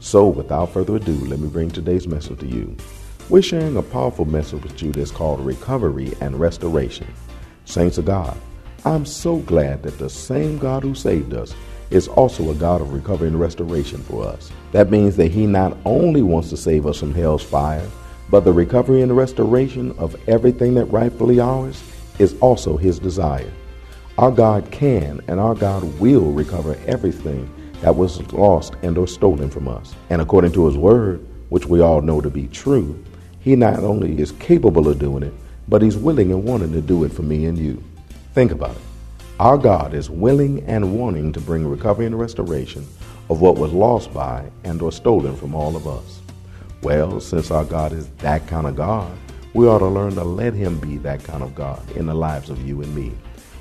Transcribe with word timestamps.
So, 0.00 0.28
without 0.28 0.72
further 0.72 0.96
ado, 0.96 1.16
let 1.26 1.40
me 1.40 1.48
bring 1.48 1.70
today's 1.70 2.06
message 2.06 2.38
to 2.40 2.46
you. 2.46 2.76
We're 3.28 3.42
sharing 3.42 3.76
a 3.76 3.82
powerful 3.82 4.24
message 4.24 4.62
with 4.62 4.80
you 4.80 4.92
that's 4.92 5.10
called 5.10 5.40
recovery 5.40 6.14
and 6.20 6.38
restoration. 6.38 7.08
Saints 7.64 7.98
of 7.98 8.04
God, 8.04 8.36
I'm 8.84 9.04
so 9.04 9.38
glad 9.38 9.82
that 9.82 9.98
the 9.98 10.08
same 10.08 10.56
God 10.56 10.84
who 10.84 10.94
saved 10.94 11.34
us 11.34 11.54
is 11.90 12.06
also 12.06 12.50
a 12.50 12.54
God 12.54 12.80
of 12.80 12.92
recovery 12.92 13.28
and 13.28 13.40
restoration 13.40 14.00
for 14.02 14.24
us. 14.24 14.52
That 14.72 14.90
means 14.90 15.16
that 15.16 15.32
He 15.32 15.46
not 15.46 15.76
only 15.84 16.22
wants 16.22 16.50
to 16.50 16.56
save 16.56 16.86
us 16.86 16.98
from 16.98 17.12
hell's 17.12 17.42
fire, 17.42 17.86
but 18.30 18.44
the 18.44 18.52
recovery 18.52 19.02
and 19.02 19.16
restoration 19.16 19.92
of 19.98 20.16
everything 20.28 20.74
that 20.74 20.84
rightfully 20.86 21.40
ours 21.40 21.82
is 22.20 22.36
also 22.40 22.76
His 22.76 23.00
desire. 23.00 23.50
Our 24.16 24.30
God 24.30 24.70
can 24.70 25.20
and 25.26 25.40
our 25.40 25.54
God 25.54 25.82
will 25.98 26.30
recover 26.32 26.78
everything 26.86 27.52
that 27.80 27.96
was 27.96 28.20
lost 28.32 28.74
and 28.82 28.98
or 28.98 29.06
stolen 29.06 29.50
from 29.50 29.68
us. 29.68 29.94
And 30.10 30.20
according 30.20 30.52
to 30.52 30.66
his 30.66 30.76
word, 30.76 31.26
which 31.48 31.66
we 31.66 31.80
all 31.80 32.00
know 32.02 32.20
to 32.20 32.30
be 32.30 32.48
true, 32.48 33.02
he 33.40 33.56
not 33.56 33.78
only 33.78 34.20
is 34.20 34.32
capable 34.32 34.88
of 34.88 34.98
doing 34.98 35.22
it, 35.22 35.32
but 35.68 35.82
he's 35.82 35.96
willing 35.96 36.32
and 36.32 36.44
wanting 36.44 36.72
to 36.72 36.80
do 36.80 37.04
it 37.04 37.12
for 37.12 37.22
me 37.22 37.46
and 37.46 37.58
you. 37.58 37.82
Think 38.34 38.52
about 38.52 38.76
it. 38.76 38.82
Our 39.38 39.56
God 39.56 39.94
is 39.94 40.10
willing 40.10 40.64
and 40.64 40.98
wanting 40.98 41.32
to 41.32 41.40
bring 41.40 41.66
recovery 41.66 42.06
and 42.06 42.18
restoration 42.18 42.86
of 43.30 43.40
what 43.40 43.56
was 43.56 43.72
lost 43.72 44.12
by 44.12 44.50
and 44.64 44.82
or 44.82 44.90
stolen 44.90 45.36
from 45.36 45.54
all 45.54 45.76
of 45.76 45.86
us. 45.86 46.20
Well, 46.82 47.20
since 47.20 47.50
our 47.50 47.64
God 47.64 47.92
is 47.92 48.08
that 48.18 48.46
kind 48.46 48.66
of 48.66 48.76
God, 48.76 49.16
we 49.54 49.66
ought 49.66 49.78
to 49.78 49.86
learn 49.86 50.14
to 50.14 50.24
let 50.24 50.54
him 50.54 50.78
be 50.78 50.98
that 50.98 51.24
kind 51.24 51.42
of 51.42 51.54
God 51.54 51.82
in 51.96 52.06
the 52.06 52.14
lives 52.14 52.50
of 52.50 52.66
you 52.66 52.82
and 52.82 52.94
me. 52.94 53.12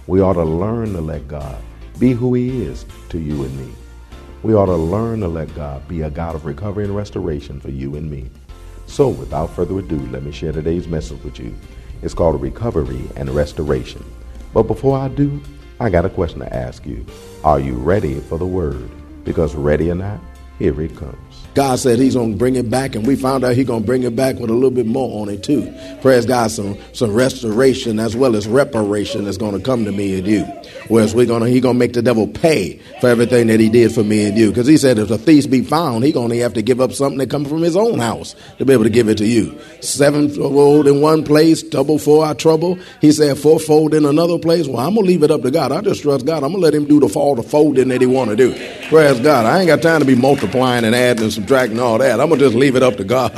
We 0.07 0.21
ought 0.21 0.33
to 0.33 0.43
learn 0.43 0.93
to 0.93 1.01
let 1.01 1.27
God 1.27 1.57
be 1.99 2.13
who 2.13 2.33
he 2.33 2.63
is 2.63 2.85
to 3.09 3.19
you 3.19 3.43
and 3.43 3.57
me. 3.57 3.73
We 4.43 4.53
ought 4.53 4.67
to 4.67 4.75
learn 4.75 5.21
to 5.21 5.27
let 5.27 5.53
God 5.55 5.88
be 5.88 6.02
a 6.02 6.09
God 6.09 6.35
of 6.35 6.45
recovery 6.45 6.85
and 6.85 6.95
restoration 6.95 7.59
for 7.59 7.71
you 7.71 7.95
and 7.95 8.09
me. 8.09 8.30
So, 8.85 9.09
without 9.09 9.49
further 9.49 9.79
ado, 9.79 9.97
let 10.11 10.23
me 10.23 10.31
share 10.31 10.52
today's 10.52 10.88
message 10.88 11.21
with 11.23 11.39
you. 11.39 11.55
It's 12.02 12.13
called 12.13 12.39
Recovery 12.39 13.02
and 13.16 13.29
Restoration. 13.31 14.03
But 14.53 14.63
before 14.63 14.97
I 14.97 15.07
do, 15.07 15.41
I 15.79 15.89
got 15.89 16.06
a 16.06 16.09
question 16.09 16.39
to 16.39 16.56
ask 16.56 16.85
you. 16.85 17.06
Are 17.44 17.59
you 17.59 17.73
ready 17.73 18.19
for 18.19 18.38
the 18.38 18.45
word? 18.45 18.89
Because 19.23 19.56
ready 19.56 19.89
or 19.91 19.95
not, 19.95 20.19
here 20.59 20.79
it 20.81 20.95
comes. 20.95 21.26
God 21.57 21.79
said 21.79 21.97
He's 21.97 22.13
going 22.13 22.34
to 22.34 22.38
bring 22.38 22.56
it 22.56 22.69
back, 22.69 22.94
and 22.94 23.07
we 23.07 23.16
found 23.16 23.44
out 23.44 23.56
He's 23.56 23.66
going 23.66 23.81
to 23.81 23.85
bring 23.85 24.03
it 24.03 24.16
back 24.16 24.35
with 24.35 24.51
a 24.51 24.53
little 24.53 24.69
bit 24.69 24.85
more 24.85 25.23
on 25.23 25.28
it 25.28 25.41
too. 25.41 25.73
Praise 26.03 26.23
God, 26.23 26.51
some 26.51 26.78
some 26.94 27.12
restoration 27.12 28.00
as 28.00 28.16
well 28.16 28.35
as 28.35 28.47
reparation 28.47 29.25
is 29.25 29.40
going 29.40 29.57
to 29.57 29.59
come 29.59 29.84
to 29.85 29.91
me 29.91 30.19
and 30.19 30.28
you. 30.28 30.44
Whereas 30.88 31.16
we're 31.16 31.25
gonna 31.25 31.50
He's 31.50 31.63
going 31.63 31.73
to 31.73 31.79
make 31.79 31.94
the 31.94 32.03
devil 32.03 32.28
pay 32.28 32.79
for 33.01 33.09
everything 33.09 33.47
that 33.47 33.59
He 33.59 33.69
did 33.69 33.91
for 33.91 34.03
me 34.03 34.25
and 34.25 34.38
you, 34.38 34.50
because 34.50 34.68
He 34.68 34.78
said 34.78 35.00
if 35.00 35.07
the 35.07 35.18
thief 35.18 35.50
be 35.50 35.63
found, 35.63 36.03
He's 36.03 36.13
going 36.13 36.29
to 36.29 36.38
have 36.41 36.53
to 36.53 36.62
give 36.62 36.79
up 36.79 36.91
something 36.91 37.18
that 37.18 37.31
comes 37.31 37.50
from 37.50 37.63
His 37.63 37.75
own 37.75 37.97
house 37.97 38.35
to 38.59 38.66
be 38.66 38.74
able 38.74 38.84
to 38.84 38.91
give 38.91 39.09
it 39.09 39.18
to 39.18 39.25
you. 39.25 39.59
Sevenfold 39.81 40.85
in 40.85 41.01
one 41.01 41.24
place, 41.24 41.63
double 41.63 41.97
for 41.97 42.24
our 42.24 42.35
trouble. 42.35 42.78
He 43.01 43.12
said 43.12 43.35
fourfold 43.35 43.95
in 43.95 44.06
another 44.06 44.38
place. 44.38 44.68
Well, 44.68 44.85
I'm 44.85 44.94
gonna 44.94 45.07
leave 45.07 45.24
it 45.24 45.31
up 45.31 45.41
to 45.41 45.50
God. 45.50 45.72
I 45.72 45.81
just 45.81 46.03
trust 46.03 46.24
God. 46.24 46.44
I'm 46.44 46.51
gonna 46.51 46.63
let 46.63 46.75
Him 46.75 46.85
do 46.85 47.00
the 47.00 47.09
fall, 47.09 47.34
the 47.34 47.41
folding 47.41 47.88
that 47.88 48.01
He 48.01 48.06
want 48.06 48.29
to 48.29 48.35
do. 48.35 48.53
Praise 48.89 49.19
God. 49.22 49.47
I 49.47 49.62
ain't 49.62 49.68
got 49.68 49.81
time 49.81 50.01
to 50.01 50.06
be 50.06 50.13
multiplying 50.13 50.85
and 50.85 50.94
adding 50.94 51.24
and 51.24 51.47
subtracting 51.47 51.80
all 51.80 51.97
that. 51.97 52.19
I'm 52.19 52.28
going 52.28 52.40
to 52.40 52.46
just 52.46 52.56
leave 52.56 52.75
it 52.75 52.84
up 52.84 52.97
to 52.97 53.06
God. 53.06 53.31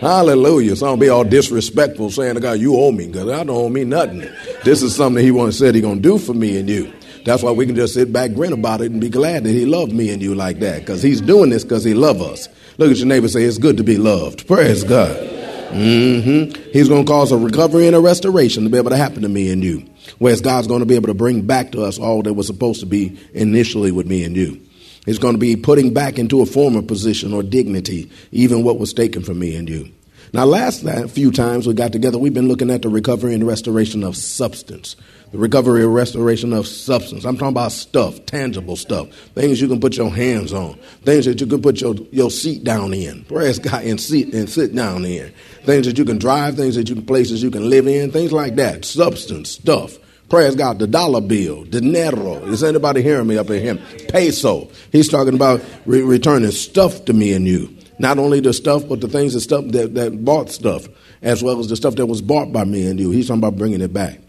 Hallelujah. 0.00 0.76
So 0.76 0.86
I 0.86 0.90
don't 0.90 1.00
be 1.00 1.08
all 1.08 1.24
disrespectful 1.24 2.10
saying 2.10 2.34
to 2.34 2.40
God, 2.40 2.60
you 2.60 2.76
owe 2.76 2.92
me, 2.92 3.08
because 3.08 3.28
I 3.28 3.42
don't 3.42 3.50
owe 3.50 3.68
me 3.68 3.82
nothing. 3.82 4.20
This 4.64 4.82
is 4.82 4.94
something 4.94 5.22
he 5.22 5.32
once 5.32 5.58
said 5.58 5.74
he 5.74 5.80
going 5.80 5.96
to 5.96 6.02
do 6.02 6.18
for 6.18 6.34
me 6.34 6.56
and 6.58 6.68
you. 6.68 6.92
That's 7.24 7.42
why 7.42 7.50
we 7.50 7.66
can 7.66 7.74
just 7.74 7.94
sit 7.94 8.12
back, 8.12 8.32
grin 8.32 8.52
about 8.52 8.80
it, 8.80 8.92
and 8.92 9.00
be 9.00 9.08
glad 9.08 9.42
that 9.42 9.50
he 9.50 9.66
loved 9.66 9.92
me 9.92 10.10
and 10.10 10.22
you 10.22 10.36
like 10.36 10.60
that, 10.60 10.80
because 10.80 11.02
he's 11.02 11.20
doing 11.20 11.50
this 11.50 11.64
because 11.64 11.82
he 11.82 11.94
loves 11.94 12.20
us. 12.20 12.48
Look 12.78 12.92
at 12.92 12.96
your 12.98 13.08
neighbor 13.08 13.26
say, 13.26 13.42
it's 13.42 13.58
good 13.58 13.76
to 13.78 13.84
be 13.84 13.98
loved. 13.98 14.46
Praise 14.46 14.84
God. 14.84 15.16
Mm-hmm. 15.16 16.70
He's 16.72 16.88
going 16.88 17.04
to 17.04 17.10
cause 17.10 17.32
a 17.32 17.36
recovery 17.36 17.88
and 17.88 17.96
a 17.96 18.00
restoration 18.00 18.64
to 18.64 18.70
be 18.70 18.78
able 18.78 18.90
to 18.90 18.96
happen 18.96 19.22
to 19.22 19.28
me 19.28 19.50
and 19.50 19.64
you. 19.64 19.84
Whereas 20.18 20.40
God's 20.40 20.68
going 20.68 20.80
to 20.80 20.86
be 20.86 20.94
able 20.94 21.08
to 21.08 21.14
bring 21.14 21.42
back 21.42 21.72
to 21.72 21.82
us 21.82 21.98
all 21.98 22.22
that 22.22 22.32
was 22.32 22.46
supposed 22.46 22.80
to 22.80 22.86
be 22.86 23.18
initially 23.34 23.90
with 23.90 24.06
me 24.06 24.22
and 24.24 24.36
you. 24.36 24.60
It's 25.08 25.18
going 25.18 25.32
to 25.32 25.38
be 25.38 25.56
putting 25.56 25.94
back 25.94 26.18
into 26.18 26.42
a 26.42 26.46
former 26.46 26.82
position 26.82 27.32
or 27.32 27.42
dignity, 27.42 28.10
even 28.30 28.62
what 28.62 28.78
was 28.78 28.92
taken 28.92 29.22
from 29.22 29.38
me 29.38 29.56
and 29.56 29.66
you. 29.66 29.90
Now, 30.34 30.44
last 30.44 30.86
few 31.12 31.32
times 31.32 31.66
we 31.66 31.72
got 31.72 31.92
together, 31.92 32.18
we've 32.18 32.34
been 32.34 32.46
looking 32.46 32.70
at 32.70 32.82
the 32.82 32.90
recovery 32.90 33.32
and 33.32 33.46
restoration 33.46 34.04
of 34.04 34.18
substance. 34.18 34.96
The 35.32 35.38
recovery 35.38 35.82
and 35.82 35.94
restoration 35.94 36.52
of 36.52 36.66
substance. 36.66 37.24
I'm 37.24 37.38
talking 37.38 37.54
about 37.54 37.72
stuff, 37.72 38.26
tangible 38.26 38.76
stuff, 38.76 39.08
things 39.34 39.62
you 39.62 39.68
can 39.68 39.80
put 39.80 39.96
your 39.96 40.10
hands 40.10 40.52
on, 40.52 40.74
things 41.04 41.24
that 41.24 41.40
you 41.40 41.46
can 41.46 41.62
put 41.62 41.80
your, 41.80 41.94
your 42.12 42.30
seat 42.30 42.62
down 42.62 42.92
in. 42.92 43.24
Praise 43.24 43.58
God 43.58 43.84
and 43.84 43.98
sit 43.98 44.34
and 44.34 44.46
sit 44.46 44.74
down 44.74 45.06
in. 45.06 45.32
Things 45.62 45.86
that 45.86 45.96
you 45.96 46.04
can 46.04 46.18
drive, 46.18 46.56
things 46.56 46.74
that 46.76 46.90
you 46.90 46.96
can 46.96 47.06
places 47.06 47.42
you 47.42 47.50
can 47.50 47.70
live 47.70 47.86
in, 47.86 48.10
things 48.10 48.30
like 48.32 48.56
that. 48.56 48.84
Substance, 48.84 49.52
stuff. 49.52 49.96
Praise 50.28 50.54
God. 50.54 50.78
The 50.78 50.86
dollar 50.86 51.20
bill, 51.20 51.64
dinero. 51.64 52.44
Is 52.46 52.62
anybody 52.62 53.02
hearing 53.02 53.26
me 53.26 53.38
up 53.38 53.48
in 53.50 53.62
him? 53.62 53.78
Peso. 54.08 54.70
He's 54.92 55.08
talking 55.08 55.34
about 55.34 55.62
re- 55.86 56.02
returning 56.02 56.50
stuff 56.50 57.06
to 57.06 57.12
me 57.12 57.32
and 57.32 57.46
you. 57.46 57.74
Not 57.98 58.18
only 58.18 58.40
the 58.40 58.52
stuff, 58.52 58.86
but 58.88 59.00
the 59.00 59.08
things 59.08 59.34
that 59.34 59.40
stuff 59.40 59.64
that, 59.68 59.94
that 59.94 60.24
bought 60.24 60.50
stuff, 60.50 60.86
as 61.22 61.42
well 61.42 61.58
as 61.58 61.68
the 61.68 61.76
stuff 61.76 61.96
that 61.96 62.06
was 62.06 62.22
bought 62.22 62.52
by 62.52 62.64
me 62.64 62.86
and 62.86 63.00
you. 63.00 63.10
He's 63.10 63.28
talking 63.28 63.40
about 63.40 63.56
bringing 63.56 63.80
it 63.80 63.92
back. 63.92 64.20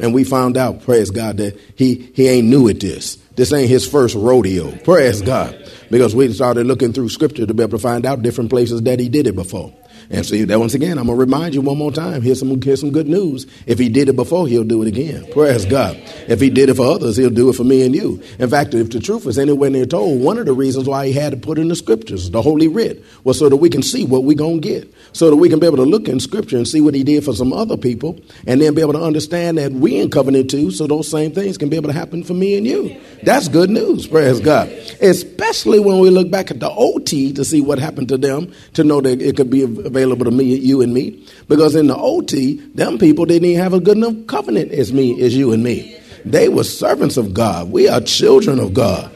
And 0.00 0.12
we 0.12 0.24
found 0.24 0.56
out, 0.56 0.82
praise 0.82 1.10
God, 1.10 1.36
that 1.36 1.58
he, 1.76 2.10
he 2.14 2.28
ain't 2.28 2.48
new 2.48 2.68
at 2.68 2.80
this. 2.80 3.16
This 3.36 3.52
ain't 3.52 3.68
his 3.68 3.88
first 3.88 4.16
rodeo. 4.16 4.72
Praise 4.78 5.22
God. 5.22 5.70
Because 5.90 6.16
we 6.16 6.32
started 6.32 6.66
looking 6.66 6.92
through 6.92 7.08
scripture 7.10 7.46
to 7.46 7.54
be 7.54 7.62
able 7.62 7.78
to 7.78 7.82
find 7.82 8.04
out 8.04 8.22
different 8.22 8.50
places 8.50 8.82
that 8.82 8.98
he 8.98 9.08
did 9.08 9.26
it 9.28 9.36
before. 9.36 9.72
And 10.10 10.24
so 10.24 10.36
that 10.44 10.58
once 10.58 10.74
again, 10.74 10.98
I'm 10.98 11.06
gonna 11.06 11.18
remind 11.18 11.54
you 11.54 11.60
one 11.60 11.78
more 11.78 11.92
time. 11.92 12.22
Here's 12.22 12.38
some 12.38 12.60
here's 12.60 12.80
some 12.80 12.90
good 12.90 13.08
news. 13.08 13.46
If 13.66 13.78
he 13.78 13.88
did 13.88 14.08
it 14.08 14.16
before, 14.16 14.46
he'll 14.46 14.64
do 14.64 14.82
it 14.82 14.88
again. 14.88 15.26
Praise 15.32 15.64
God. 15.64 15.96
If 16.28 16.40
he 16.40 16.50
did 16.50 16.68
it 16.68 16.74
for 16.74 16.86
others, 16.86 17.16
he'll 17.16 17.30
do 17.30 17.48
it 17.48 17.54
for 17.54 17.64
me 17.64 17.84
and 17.84 17.94
you. 17.94 18.22
In 18.38 18.48
fact, 18.50 18.74
if 18.74 18.90
the 18.90 19.00
truth 19.00 19.26
is 19.26 19.38
anywhere 19.38 19.70
near 19.70 19.86
told, 19.86 20.20
one 20.20 20.38
of 20.38 20.46
the 20.46 20.52
reasons 20.52 20.88
why 20.88 21.06
he 21.06 21.12
had 21.12 21.32
to 21.32 21.36
put 21.36 21.58
in 21.58 21.68
the 21.68 21.76
scriptures, 21.76 22.30
the 22.30 22.42
holy 22.42 22.68
writ, 22.68 23.04
was 23.24 23.38
so 23.38 23.48
that 23.48 23.56
we 23.56 23.70
can 23.70 23.82
see 23.82 24.04
what 24.04 24.24
we're 24.24 24.36
gonna 24.36 24.58
get. 24.58 24.92
So 25.12 25.30
that 25.30 25.36
we 25.36 25.48
can 25.48 25.60
be 25.60 25.66
able 25.66 25.76
to 25.76 25.84
look 25.84 26.08
in 26.08 26.18
scripture 26.20 26.56
and 26.56 26.66
see 26.66 26.80
what 26.80 26.94
he 26.94 27.04
did 27.04 27.24
for 27.24 27.34
some 27.34 27.52
other 27.52 27.76
people, 27.76 28.18
and 28.46 28.60
then 28.60 28.74
be 28.74 28.80
able 28.80 28.94
to 28.94 29.02
understand 29.02 29.58
that 29.58 29.72
we 29.72 30.00
in 30.00 30.10
covenant 30.10 30.50
too, 30.50 30.70
so 30.70 30.86
those 30.86 31.08
same 31.08 31.32
things 31.32 31.56
can 31.56 31.68
be 31.68 31.76
able 31.76 31.88
to 31.88 31.94
happen 31.94 32.24
for 32.24 32.34
me 32.34 32.56
and 32.56 32.66
you. 32.66 33.00
That's 33.22 33.48
good 33.48 33.70
news, 33.70 34.06
praise 34.06 34.40
God. 34.40 34.68
Especially 35.00 35.78
when 35.78 35.98
we 36.00 36.10
look 36.10 36.30
back 36.30 36.50
at 36.50 36.60
the 36.60 36.70
OT 36.70 37.32
to 37.32 37.44
see 37.44 37.60
what 37.60 37.78
happened 37.78 38.08
to 38.08 38.18
them, 38.18 38.52
to 38.74 38.84
know 38.84 39.00
that 39.00 39.22
it 39.22 39.36
could 39.36 39.50
be 39.50 39.64
available 39.94 40.24
to 40.24 40.30
me, 40.30 40.44
you 40.56 40.82
and 40.82 40.92
me. 40.92 41.24
Because 41.48 41.76
in 41.76 41.86
the 41.86 41.96
OT, 41.96 42.56
them 42.74 42.98
people 42.98 43.24
didn't 43.24 43.48
even 43.48 43.62
have 43.62 43.74
a 43.74 43.80
good 43.80 43.96
enough 43.96 44.26
covenant 44.26 44.72
as 44.72 44.92
me, 44.92 45.22
as 45.22 45.36
you 45.36 45.52
and 45.52 45.62
me. 45.62 45.98
They 46.24 46.48
were 46.48 46.64
servants 46.64 47.16
of 47.16 47.32
God. 47.32 47.70
We 47.70 47.88
are 47.88 48.00
children 48.00 48.58
of 48.58 48.74
God. 48.74 49.10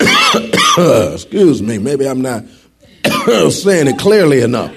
Excuse 1.12 1.62
me, 1.62 1.78
maybe 1.78 2.08
I'm 2.08 2.22
not 2.22 2.44
saying 3.50 3.88
it 3.88 3.98
clearly 3.98 4.40
enough. 4.40 4.74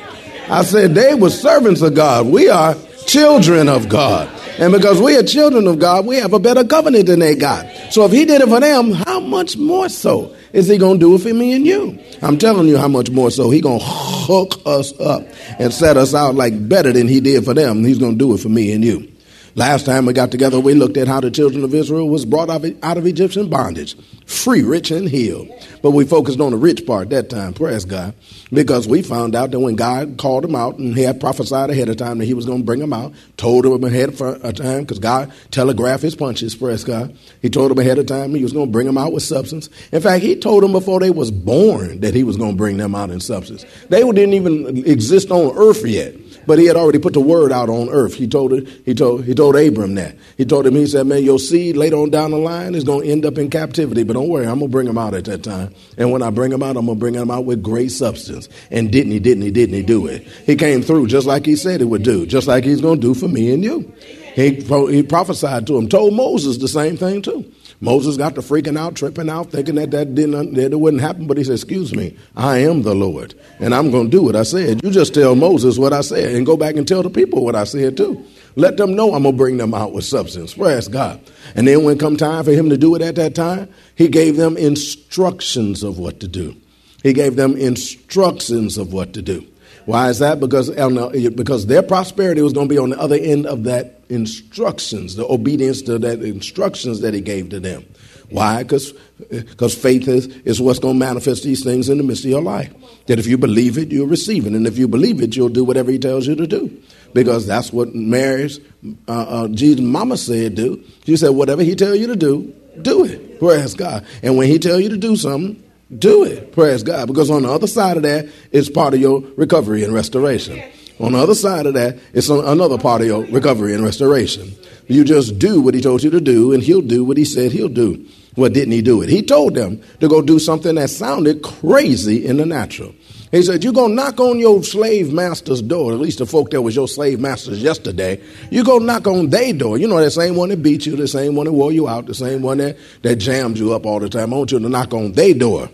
I 0.50 0.64
said 0.64 0.94
they 0.94 1.16
were 1.16 1.30
servants 1.30 1.82
of 1.82 1.96
God. 1.96 2.28
We 2.28 2.50
are 2.50 2.76
children 3.08 3.70
of 3.70 3.88
God. 3.88 4.30
And 4.60 4.74
because 4.74 5.02
we 5.02 5.18
are 5.18 5.24
children 5.24 5.68
of 5.68 5.80
God, 5.80 6.06
we 6.06 6.18
have 6.18 6.34
a 6.34 6.40
better 6.40 6.64
covenant 6.64 7.08
than 7.08 7.20
they 7.20 7.36
got. 7.36 7.66
So 7.92 8.06
if 8.06 8.12
he 8.12 8.26
did 8.26 8.42
it 8.42 8.48
for 8.48 8.60
them, 8.60 8.92
how 8.92 9.20
much 9.20 9.58
more 9.58 9.90
so 9.90 10.35
is 10.56 10.68
he 10.68 10.78
going 10.78 11.00
to 11.00 11.06
do 11.06 11.16
it 11.16 11.20
for 11.20 11.34
me 11.34 11.54
and 11.54 11.66
you? 11.66 12.00
I'm 12.22 12.38
telling 12.38 12.68
you 12.68 12.78
how 12.78 12.88
much 12.88 13.10
more 13.10 13.30
so. 13.30 13.52
He 13.52 13.60
going 13.60 13.80
to 13.80 13.86
hook 13.86 14.54
us 14.66 14.98
up 15.00 15.24
and 15.60 15.74
set 15.74 15.98
us 15.98 16.16
out 16.16 16.36
like 16.36 16.70
better 16.70 16.94
than 16.94 17.08
he 17.08 17.20
did 17.20 17.44
for 17.44 17.54
them. 17.54 17.84
He's 17.84 18.00
going 18.00 18.14
to 18.14 18.18
do 18.18 18.34
it 18.34 18.40
for 18.40 18.50
me 18.50 18.72
and 18.72 18.84
you. 18.84 19.15
Last 19.58 19.86
time 19.86 20.06
we 20.06 20.12
got 20.12 20.32
together, 20.32 20.60
we 20.60 20.74
looked 20.74 20.98
at 20.98 21.08
how 21.08 21.22
the 21.22 21.32
children 21.32 21.64
of 21.64 21.74
Israel 21.74 22.10
was 22.10 22.26
brought 22.26 22.50
out 22.50 22.98
of 22.98 23.06
Egyptian 23.06 23.50
bondage, 23.50 23.96
free, 24.26 24.64
rich, 24.64 24.92
and 24.92 25.08
healed. 25.08 25.48
But 25.82 25.92
we 25.92 26.04
focused 26.04 26.42
on 26.42 26.52
the 26.52 26.58
rich 26.58 26.86
part 26.86 27.10
that 27.12 27.30
time, 27.30 27.54
praise 27.54 27.86
God, 27.86 28.16
because 28.52 28.86
we 28.86 29.02
found 29.02 29.34
out 29.34 29.52
that 29.52 29.60
when 29.62 29.78
God 29.78 30.18
called 30.18 30.44
them 30.44 30.56
out 30.56 30.78
and 30.78 30.94
he 30.94 31.04
had 31.04 31.22
prophesied 31.22 31.70
ahead 31.70 31.88
of 31.88 31.96
time 31.96 32.18
that 32.18 32.26
he 32.26 32.34
was 32.34 32.46
going 32.46 32.60
to 32.60 32.66
bring 32.66 32.82
them 32.82 32.92
out, 32.92 33.14
told 33.38 33.64
them 33.64 33.82
ahead 33.86 34.10
of 34.10 34.22
uh, 34.22 34.52
time, 34.52 34.82
because 34.82 35.00
God 35.00 35.32
telegraphed 35.52 36.04
his 36.04 36.16
punches, 36.16 36.54
praise 36.54 36.84
God. 36.84 37.18
He 37.42 37.50
told 37.50 37.72
them 37.72 37.80
ahead 37.80 37.98
of 37.98 38.08
time 38.08 38.36
he 38.36 38.44
was 38.44 38.52
going 38.52 38.68
to 38.68 38.72
bring 38.74 38.88
them 38.88 38.98
out 38.98 39.14
with 39.14 39.24
substance. 39.24 39.70
In 39.94 40.02
fact, 40.02 40.22
he 40.22 40.36
told 40.36 40.64
them 40.64 40.74
before 40.74 41.00
they 41.00 41.12
was 41.12 41.32
born 41.32 42.02
that 42.02 42.14
he 42.14 42.26
was 42.26 42.36
going 42.36 42.52
to 42.52 42.58
bring 42.58 42.76
them 42.76 42.94
out 42.94 43.10
in 43.10 43.22
substance. 43.22 43.64
They 43.88 44.02
didn't 44.02 44.34
even 44.34 44.86
exist 44.86 45.32
on 45.32 45.58
earth 45.58 45.86
yet. 45.86 46.14
But 46.48 46.60
he 46.60 46.66
had 46.66 46.76
already 46.76 47.00
put 47.00 47.14
the 47.14 47.20
word 47.20 47.52
out 47.52 47.70
on 47.70 47.90
earth. 47.90 48.14
He 48.14 48.28
told 48.28 48.54
it, 48.54 48.68
he 48.86 48.94
told 48.94 49.26
he 49.26 49.34
told 49.34 49.56
Abram 49.56 49.96
that. 49.96 50.16
He 50.38 50.46
told 50.46 50.66
him, 50.66 50.76
he 50.76 50.86
said, 50.86 51.08
Man, 51.08 51.24
your 51.24 51.40
seed 51.40 51.78
later 51.78 51.98
on 51.98 52.10
down 52.10 52.32
the 52.32 52.38
line 52.38 52.76
is 52.76 52.84
gonna 52.84 53.06
end 53.06 53.26
up 53.26 53.38
in 53.38 53.50
captivity. 53.50 54.04
But 54.04 54.14
don't 54.14 54.30
worry, 54.30 54.46
I'm 54.46 54.60
gonna 54.60 54.68
bring 54.68 54.88
him 54.88 54.98
out 54.98 55.14
at 55.14 55.26
that 55.26 55.44
time. 55.44 55.74
And 55.98 56.12
when 56.12 56.22
I 56.22 56.30
bring 56.30 56.52
him 56.52 56.64
out, 56.64 56.78
I'm 56.78 56.86
gonna 56.86 57.00
bring 57.00 57.14
him 57.14 57.32
out 57.32 57.46
with 57.46 57.64
great 57.64 57.92
substance. 57.92 58.50
And 58.72 58.92
didn't 58.92 59.12
he, 59.12 59.20
didn't 59.20 59.44
he, 59.44 59.52
didn't 59.52 59.76
he 59.76 59.84
do 59.84 60.08
it? 60.08 60.24
He 60.46 60.56
came 60.56 60.82
through 60.82 61.08
just 61.08 61.28
like 61.28 61.46
he 61.46 61.56
said 61.56 61.80
he 61.80 61.86
would 61.86 62.04
do, 62.04 62.26
just 62.26 62.48
like 62.48 62.64
he's 62.64 62.82
gonna 62.82 63.00
do 63.00 63.14
for 63.14 63.28
me 63.28 63.54
and 63.54 63.64
you. 63.64 63.94
He, 64.36 64.52
he 64.52 65.04
prophesied 65.04 65.66
to 65.68 65.78
him, 65.78 65.88
told 65.88 66.14
Moses 66.14 66.58
the 66.58 66.68
same 66.68 66.98
thing 66.98 67.22
too. 67.22 67.52
Moses 67.82 68.18
got 68.18 68.36
to 68.36 68.42
freaking 68.42 68.78
out, 68.78 68.96
tripping 68.96 69.30
out, 69.30 69.52
thinking 69.52 69.76
that 69.76 69.92
that 69.92 70.16
didn't 70.16 70.54
that 70.54 70.72
it 70.72 70.80
wouldn't 70.80 71.02
happen. 71.02 71.28
But 71.28 71.38
he 71.38 71.44
said, 71.44 71.56
"Excuse 71.56 71.94
me, 71.94 72.18
I 72.36 72.60
am 72.60 72.84
the 72.84 72.96
Lord, 72.96 73.34
and 73.60 73.76
I'm 73.76 73.92
going 73.92 74.10
to 74.10 74.18
do 74.18 74.24
what 74.24 74.36
I 74.36 74.44
said. 74.44 74.84
You 74.84 74.92
just 74.92 75.14
tell 75.14 75.36
Moses 75.36 75.78
what 75.78 75.94
I 75.94 76.02
said, 76.02 76.36
and 76.36 76.46
go 76.46 76.58
back 76.58 76.76
and 76.76 76.88
tell 76.88 77.04
the 77.04 77.10
people 77.10 77.44
what 77.44 77.56
I 77.56 77.66
said 77.66 77.98
too. 77.98 78.26
Let 78.56 78.78
them 78.78 78.96
know 78.96 79.14
I'm 79.14 79.24
going 79.24 79.36
to 79.36 79.38
bring 79.38 79.58
them 79.58 79.74
out 79.74 79.92
with 79.92 80.06
substance. 80.06 80.54
Praise 80.54 80.88
God. 80.88 81.20
And 81.56 81.68
then 81.68 81.84
when 81.84 81.98
come 81.98 82.16
time 82.16 82.46
for 82.46 82.52
him 82.52 82.70
to 82.70 82.78
do 82.78 82.96
it 82.96 83.02
at 83.02 83.16
that 83.16 83.36
time, 83.36 83.70
he 83.96 84.08
gave 84.08 84.38
them 84.38 84.56
instructions 84.56 85.84
of 85.84 86.00
what 86.00 86.22
to 86.22 86.28
do. 86.28 86.56
He 87.04 87.12
gave 87.12 87.36
them 87.36 87.58
instructions 87.58 88.78
of 88.78 88.94
what 88.94 89.14
to 89.14 89.22
do. 89.22 89.46
Why 89.86 90.10
is 90.10 90.20
that? 90.20 90.40
Because 90.40 90.70
because 90.70 91.68
their 91.68 91.84
prosperity 91.84 92.42
was 92.42 92.54
going 92.54 92.68
to 92.68 92.74
be 92.74 92.80
on 92.80 92.90
the 92.90 93.00
other 93.00 93.16
end 93.16 93.46
of 93.46 93.64
that 93.66 94.02
instructions, 94.10 95.16
the 95.16 95.26
obedience 95.26 95.82
to 95.84 96.00
that 96.00 96.22
instructions 96.22 97.02
that 97.02 97.14
he 97.14 97.22
gave 97.22 97.50
to 97.50 97.60
them. 97.60 97.86
Why? 98.30 98.64
Because 98.64 99.76
faith 99.76 100.08
is, 100.08 100.28
is 100.28 100.60
what's 100.60 100.80
going 100.80 100.96
to 100.96 101.00
manifest 101.00 101.44
these 101.44 101.64
things 101.64 101.90
in 101.90 102.00
the 102.00 102.04
midst 102.04 102.24
of 102.24 102.32
your 102.32 102.42
life. 102.42 102.74
That 103.06 103.20
if 103.20 103.28
you 103.28 103.38
believe 103.38 103.78
it, 103.78 103.92
you'll 103.92 104.08
receive 104.08 104.48
it, 104.48 104.54
and 104.54 104.66
if 104.66 104.78
you 104.78 104.88
believe 104.88 105.22
it, 105.22 105.36
you'll 105.36 105.50
do 105.50 105.64
whatever 105.64 105.92
he 105.92 106.00
tells 106.00 106.26
you 106.26 106.36
to 106.36 106.48
do. 106.48 106.76
Because 107.14 107.46
that's 107.46 107.72
what 107.72 107.94
Mary's 107.94 108.60
uh, 109.08 109.12
uh, 109.12 109.48
Jesus' 109.50 109.82
mama 109.82 110.18
said. 110.18 110.56
Do 110.56 110.84
she 111.06 111.16
said 111.16 111.30
whatever 111.30 111.64
he 111.64 111.76
tell 111.76 111.96
you 111.96 112.08
to 112.08 112.16
do, 112.16 112.54
do 112.82 113.06
it. 113.06 113.40
Praise 113.40 113.74
God. 113.74 114.06
And 114.24 114.38
when 114.38 114.48
he 114.50 114.60
tell 114.60 114.80
you 114.80 114.90
to 114.90 114.98
do 114.98 115.16
something, 115.16 115.62
do 115.98 116.24
it. 116.24 116.52
Praise 116.52 116.84
God. 116.84 117.08
Because 117.08 117.30
on 117.30 117.44
the 117.44 117.52
other 117.52 117.68
side 117.68 117.98
of 117.98 118.04
that 118.04 118.28
is 118.52 118.70
part 118.70 118.94
of 118.94 119.00
your 119.00 119.22
recovery 119.36 119.84
and 119.84 119.94
restoration. 119.94 120.62
On 121.00 121.12
the 121.12 121.20
other 121.20 121.36
side 121.36 121.66
of 121.66 121.74
that, 121.74 121.98
it's 122.14 122.30
another 122.30 122.78
part 122.78 123.02
of 123.02 123.08
your 123.08 123.26
recovery 123.26 123.74
and 123.74 123.84
restoration. 123.84 124.56
You 124.88 125.04
just 125.04 125.38
do 125.40 125.62
what 125.62 125.74
he 125.74 125.82
told 125.82 126.04
you 126.04 126.10
to 126.12 126.22
do, 126.22 126.54
and 126.54 126.64
he'll 126.64 126.82
do 126.82 127.04
what 127.04 127.18
he 127.18 127.26
said 127.26 127.52
he'll 127.52 127.68
do. 127.68 128.06
Well, 128.38 128.50
didn't 128.50 128.72
he 128.72 128.82
do 128.82 129.02
it? 129.02 129.10
He 129.10 129.22
told 129.22 129.56
them 129.56 129.82
to 130.00 130.08
go 130.08 130.22
do 130.22 130.40
something 130.40 130.76
that 130.76 130.90
sounded 130.90 131.42
crazy 131.42 132.26
in 132.26 132.38
the 132.38 132.46
natural. 132.46 132.94
He 133.36 133.44
said, 133.44 133.66
You're 133.66 133.74
going 133.74 133.90
to 133.90 133.96
knock 133.96 134.18
on 134.22 134.40
your 134.40 134.64
slave 134.64 135.12
master's 135.12 135.62
door, 135.62 135.92
at 135.92 136.00
least 136.00 136.20
the 136.20 136.26
folk 136.26 136.52
that 136.52 136.62
was 136.62 136.74
your 136.74 136.88
slave 136.88 137.20
masters 137.20 137.62
yesterday. 137.62 138.22
You're 138.50 138.64
going 138.64 138.80
to 138.80 138.86
knock 138.86 139.08
on 139.08 139.30
their 139.30 139.52
door. 139.52 139.78
You 139.78 139.90
know, 139.90 140.00
that 140.00 140.12
same 140.12 140.38
one 140.38 140.50
that 140.50 140.64
beat 140.64 140.86
you, 140.86 140.96
the 140.96 141.06
same 141.06 141.36
one 141.36 141.44
that 141.46 141.52
wore 141.52 141.74
you 141.74 141.86
out, 141.90 142.06
the 142.06 142.14
same 142.14 142.42
one 142.42 142.60
that, 142.60 142.78
that 143.02 143.18
jammed 143.18 143.58
you 143.58 143.74
up 143.74 143.86
all 143.86 144.00
the 144.00 144.08
time. 144.08 144.34
I 144.34 144.38
want 144.38 144.54
you 144.54 144.60
to 144.60 144.70
knock 144.70 144.94
on 144.94 145.12
their 145.12 145.34
door 145.34 145.70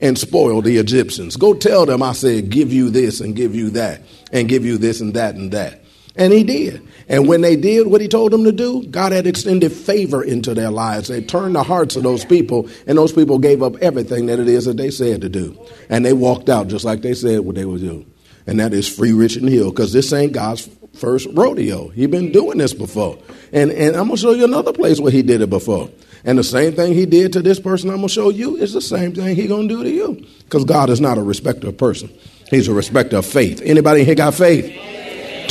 and 0.00 0.18
spoil 0.18 0.62
the 0.62 0.78
Egyptians. 0.78 1.36
Go 1.36 1.54
tell 1.54 1.86
them 1.86 2.02
I 2.02 2.12
said, 2.12 2.50
Give 2.50 2.72
you 2.72 2.90
this 2.90 3.20
and 3.20 3.36
give 3.36 3.54
you 3.54 3.70
that, 3.70 4.02
and 4.32 4.48
give 4.48 4.64
you 4.64 4.78
this 4.78 5.00
and 5.00 5.14
that 5.14 5.36
and 5.36 5.52
that. 5.52 5.84
And 6.16 6.32
he 6.32 6.42
did. 6.42 6.82
And 7.12 7.28
when 7.28 7.42
they 7.42 7.56
did 7.56 7.88
what 7.88 8.00
he 8.00 8.08
told 8.08 8.32
them 8.32 8.44
to 8.44 8.52
do, 8.52 8.84
God 8.84 9.12
had 9.12 9.26
extended 9.26 9.70
favor 9.70 10.24
into 10.24 10.54
their 10.54 10.70
lives. 10.70 11.08
They 11.08 11.20
turned 11.20 11.54
the 11.54 11.62
hearts 11.62 11.94
of 11.94 12.02
those 12.02 12.24
people, 12.24 12.70
and 12.86 12.96
those 12.96 13.12
people 13.12 13.38
gave 13.38 13.62
up 13.62 13.76
everything 13.76 14.26
that 14.26 14.40
it 14.40 14.48
is 14.48 14.64
that 14.64 14.78
they 14.78 14.90
said 14.90 15.20
to 15.20 15.28
do. 15.28 15.54
And 15.90 16.06
they 16.06 16.14
walked 16.14 16.48
out 16.48 16.68
just 16.68 16.86
like 16.86 17.02
they 17.02 17.12
said 17.12 17.40
what 17.40 17.54
they 17.54 17.66
would 17.66 17.82
do. 17.82 18.06
And 18.46 18.58
that 18.60 18.72
is 18.72 18.88
free, 18.88 19.12
rich, 19.12 19.36
and 19.36 19.46
healed, 19.46 19.74
because 19.74 19.92
this 19.92 20.10
ain't 20.14 20.32
God's 20.32 20.70
first 20.94 21.28
rodeo. 21.34 21.88
He 21.88 22.06
been 22.06 22.32
doing 22.32 22.56
this 22.56 22.72
before. 22.72 23.18
And, 23.52 23.70
and 23.70 23.94
I'm 23.94 24.06
going 24.06 24.16
to 24.16 24.22
show 24.22 24.32
you 24.32 24.44
another 24.44 24.72
place 24.72 24.98
where 24.98 25.12
he 25.12 25.20
did 25.20 25.42
it 25.42 25.50
before. 25.50 25.90
And 26.24 26.38
the 26.38 26.44
same 26.44 26.72
thing 26.72 26.94
he 26.94 27.04
did 27.04 27.34
to 27.34 27.42
this 27.42 27.60
person 27.60 27.90
I'm 27.90 27.96
going 27.96 28.08
to 28.08 28.14
show 28.14 28.30
you 28.30 28.56
is 28.56 28.72
the 28.72 28.80
same 28.80 29.14
thing 29.14 29.36
he 29.36 29.46
going 29.46 29.68
to 29.68 29.74
do 29.74 29.82
to 29.82 29.90
you. 29.90 30.26
Because 30.44 30.64
God 30.64 30.88
is 30.88 31.00
not 31.00 31.18
a 31.18 31.22
respecter 31.22 31.68
of 31.68 31.76
person. 31.76 32.10
He's 32.48 32.68
a 32.68 32.72
respecter 32.74 33.18
of 33.18 33.26
faith. 33.26 33.60
Anybody 33.62 34.04
here 34.04 34.14
got 34.14 34.32
faith? 34.32 34.91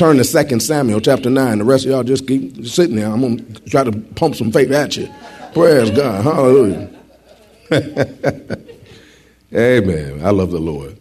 Turn 0.02 0.18
to 0.18 0.24
2 0.24 0.60
Samuel 0.60 1.00
chapter 1.00 1.30
9. 1.30 1.60
The 1.60 1.64
rest 1.64 1.86
of 1.86 1.92
y'all 1.92 2.02
just 2.02 2.26
keep 2.26 2.66
sitting 2.66 2.96
there. 2.96 3.06
I'm 3.06 3.22
going 3.22 3.54
to 3.54 3.70
try 3.70 3.84
to 3.84 3.92
pump 3.92 4.34
some 4.34 4.52
faith 4.52 4.72
at 4.72 4.98
you. 4.98 5.08
Praise 5.54 5.92
God. 5.92 6.24
Hallelujah. 6.24 6.90
Amen. 9.54 10.26
I 10.26 10.32
love 10.32 10.50
the 10.50 10.60
Lord. 10.60 10.98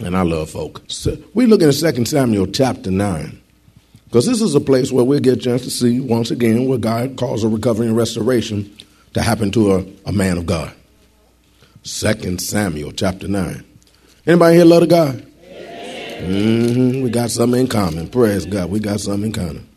And 0.00 0.16
I 0.16 0.22
love 0.22 0.50
folk. 0.50 0.82
So 0.88 1.18
we 1.34 1.46
look 1.46 1.62
at 1.62 1.72
2 1.72 2.04
Samuel 2.04 2.48
chapter 2.48 2.90
9. 2.90 3.40
Because 4.06 4.26
this 4.26 4.40
is 4.42 4.56
a 4.56 4.60
place 4.60 4.90
where 4.90 5.04
we 5.04 5.20
get 5.20 5.34
a 5.38 5.40
chance 5.40 5.62
to 5.62 5.70
see 5.70 6.00
once 6.00 6.32
again 6.32 6.66
where 6.66 6.78
God 6.78 7.16
calls 7.16 7.44
a 7.44 7.48
recovery 7.48 7.86
and 7.86 7.96
restoration 7.96 8.76
to 9.14 9.22
happen 9.22 9.52
to 9.52 9.74
a, 9.74 9.86
a 10.06 10.10
man 10.10 10.36
of 10.36 10.46
God. 10.46 10.72
2 11.84 12.38
Samuel 12.38 12.90
chapter 12.90 13.28
9. 13.28 13.64
Anybody 14.26 14.56
here 14.56 14.64
love 14.64 14.80
the 14.80 14.88
God? 14.88 15.29
Mm-hmm. 16.20 17.02
We 17.02 17.10
got 17.10 17.30
something 17.30 17.60
in 17.60 17.66
common. 17.66 18.08
Praise 18.08 18.46
God. 18.46 18.70
We 18.70 18.80
got 18.80 19.00
something 19.00 19.26
in 19.26 19.32
common. 19.32 19.68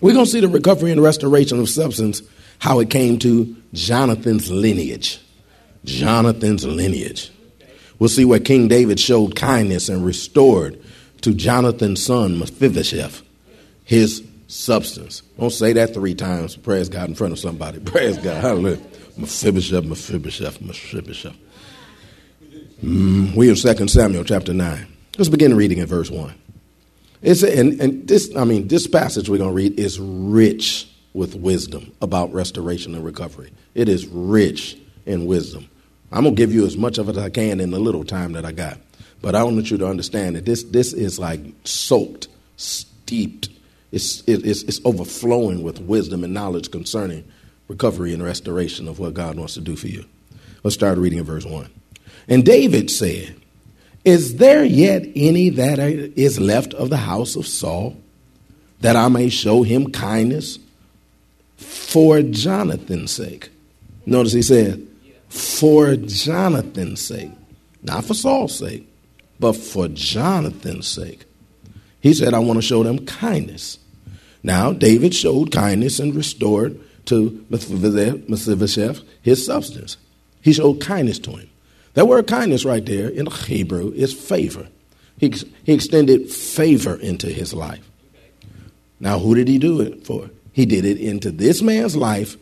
We're 0.00 0.12
going 0.12 0.26
to 0.26 0.30
see 0.30 0.40
the 0.40 0.48
recovery 0.48 0.92
and 0.92 1.02
restoration 1.02 1.58
of 1.60 1.68
substance, 1.68 2.22
how 2.58 2.80
it 2.80 2.90
came 2.90 3.18
to 3.20 3.56
Jonathan's 3.72 4.50
lineage. 4.50 5.20
Jonathan's 5.84 6.64
lineage. 6.64 7.30
We'll 7.98 8.08
see 8.08 8.24
where 8.24 8.40
King 8.40 8.68
David 8.68 8.98
showed 8.98 9.36
kindness 9.36 9.88
and 9.88 10.04
restored 10.04 10.82
to 11.22 11.32
Jonathan's 11.32 12.04
son, 12.04 12.38
Mephibosheth, 12.38 13.22
his 13.84 14.22
substance. 14.46 15.22
Don't 15.38 15.50
say 15.50 15.72
that 15.72 15.94
three 15.94 16.14
times. 16.14 16.56
Praise 16.56 16.88
God 16.88 17.08
in 17.08 17.14
front 17.14 17.32
of 17.32 17.38
somebody. 17.38 17.80
Praise 17.84 18.18
God. 18.18 18.42
Hallelujah. 18.42 18.80
Mephibosheth, 19.16 19.84
Mephibosheth, 19.84 20.60
Mephibosheth. 20.60 21.36
Mm, 22.82 23.34
we 23.34 23.48
in 23.48 23.54
2 23.54 23.88
Samuel 23.88 24.24
chapter 24.24 24.52
9. 24.52 24.93
Let's 25.16 25.28
begin 25.28 25.56
reading 25.56 25.78
at 25.80 25.88
verse 25.88 26.10
1. 26.10 26.34
It's, 27.22 27.42
and, 27.42 27.80
and 27.80 28.06
this, 28.06 28.34
I 28.36 28.44
mean, 28.44 28.68
this 28.68 28.86
passage 28.86 29.28
we're 29.28 29.38
going 29.38 29.50
to 29.50 29.54
read 29.54 29.78
is 29.78 29.98
rich 30.00 30.88
with 31.12 31.36
wisdom 31.36 31.92
about 32.02 32.32
restoration 32.32 32.94
and 32.94 33.04
recovery. 33.04 33.52
It 33.74 33.88
is 33.88 34.06
rich 34.08 34.76
in 35.06 35.26
wisdom. 35.26 35.68
I'm 36.10 36.24
going 36.24 36.34
to 36.34 36.38
give 36.38 36.52
you 36.52 36.66
as 36.66 36.76
much 36.76 36.98
of 36.98 37.08
it 37.08 37.16
as 37.16 37.22
I 37.22 37.30
can 37.30 37.60
in 37.60 37.70
the 37.70 37.78
little 37.78 38.04
time 38.04 38.32
that 38.32 38.44
I 38.44 38.52
got. 38.52 38.78
But 39.22 39.34
I 39.34 39.42
want 39.44 39.70
you 39.70 39.78
to 39.78 39.86
understand 39.86 40.36
that 40.36 40.44
this, 40.44 40.64
this 40.64 40.92
is 40.92 41.18
like 41.18 41.40
soaked, 41.64 42.28
steeped. 42.56 43.48
It's, 43.92 44.20
it, 44.26 44.44
it's, 44.44 44.64
it's 44.64 44.80
overflowing 44.84 45.62
with 45.62 45.80
wisdom 45.80 46.24
and 46.24 46.34
knowledge 46.34 46.70
concerning 46.70 47.24
recovery 47.68 48.12
and 48.12 48.22
restoration 48.22 48.88
of 48.88 48.98
what 48.98 49.14
God 49.14 49.36
wants 49.36 49.54
to 49.54 49.60
do 49.60 49.76
for 49.76 49.88
you. 49.88 50.04
Let's 50.62 50.74
start 50.74 50.98
reading 50.98 51.20
in 51.20 51.24
verse 51.24 51.46
1. 51.46 51.70
And 52.28 52.44
David 52.44 52.90
said, 52.90 53.36
is 54.04 54.36
there 54.36 54.64
yet 54.64 55.06
any 55.16 55.48
that 55.50 55.78
is 55.78 56.38
left 56.38 56.74
of 56.74 56.90
the 56.90 56.98
house 56.98 57.36
of 57.36 57.46
Saul, 57.46 57.96
that 58.80 58.96
I 58.96 59.08
may 59.08 59.30
show 59.30 59.62
him 59.62 59.90
kindness 59.90 60.58
for 61.56 62.20
Jonathan's 62.22 63.12
sake? 63.12 63.50
Notice 64.06 64.32
he 64.32 64.42
said, 64.42 64.86
for 65.28 65.96
Jonathan's 65.96 67.00
sake. 67.00 67.30
Not 67.82 68.04
for 68.04 68.14
Saul's 68.14 68.58
sake, 68.58 68.86
but 69.40 69.54
for 69.54 69.88
Jonathan's 69.88 70.86
sake. 70.86 71.24
He 72.00 72.12
said, 72.14 72.34
I 72.34 72.38
want 72.38 72.58
to 72.58 72.62
show 72.62 72.82
them 72.82 73.06
kindness. 73.06 73.78
Now, 74.42 74.72
David 74.72 75.14
showed 75.14 75.50
kindness 75.50 75.98
and 75.98 76.14
restored 76.14 76.78
to 77.06 77.44
Mephibosheth 77.48 79.02
his 79.22 79.44
substance. 79.44 79.96
He 80.42 80.52
showed 80.52 80.80
kindness 80.80 81.18
to 81.20 81.32
him. 81.36 81.50
That 81.94 82.08
word 82.08 82.26
kindness 82.26 82.64
right 82.64 82.84
there 82.84 83.08
in 83.08 83.26
Hebrew 83.26 83.92
is 83.92 84.12
favor. 84.12 84.68
He, 85.18 85.32
he 85.64 85.72
extended 85.72 86.30
favor 86.30 86.96
into 86.96 87.28
his 87.28 87.54
life. 87.54 87.88
Now, 89.00 89.18
who 89.18 89.34
did 89.34 89.48
he 89.48 89.58
do 89.58 89.80
it 89.80 90.06
for? 90.06 90.30
He 90.52 90.66
did 90.66 90.84
it 90.84 90.98
into 90.98 91.30
this 91.30 91.62
man's 91.62 91.96
life 91.96 92.36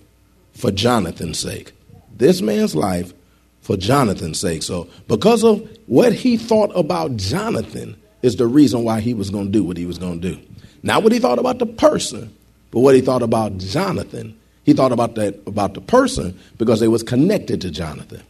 for 0.55 0.71
Jonathan's 0.71 1.39
sake. 1.39 1.73
this 2.17 2.43
man's 2.43 2.75
life 2.75 3.13
for 3.61 3.77
Jonathan's 3.77 4.39
sake. 4.39 4.63
So, 4.63 4.89
because 5.09 5.45
of 5.45 5.69
what 5.87 6.13
he 6.13 6.37
thought 6.37 6.71
about 6.75 7.17
Jonathan, 7.17 7.97
is 8.23 8.37
the 8.37 8.47
reason 8.47 8.85
why 8.85 9.01
he 9.01 9.15
was 9.15 9.31
going 9.31 9.47
to 9.47 9.53
do 9.53 9.65
what 9.65 9.77
he 9.77 9.85
was 9.85 9.99
going 9.99 10.21
to 10.21 10.35
do. 10.35 10.41
Not 10.83 11.03
what 11.03 11.13
he 11.13 11.19
thought 11.19 11.39
about 11.39 11.59
the 11.59 11.67
person, 11.67 12.35
but 12.71 12.81
what 12.81 12.95
he 12.95 13.01
thought 13.01 13.23
about 13.23 13.59
Jonathan. 13.59 14.39
He 14.65 14.73
thought 14.73 14.93
about 14.93 15.17
that 15.17 15.41
about 15.47 15.75
the 15.75 15.81
person 15.81 16.39
because 16.57 16.81
they 16.81 16.89
was 16.89 17.03
connected 17.03 17.61
to 17.63 17.71
Jonathan. 17.71 18.23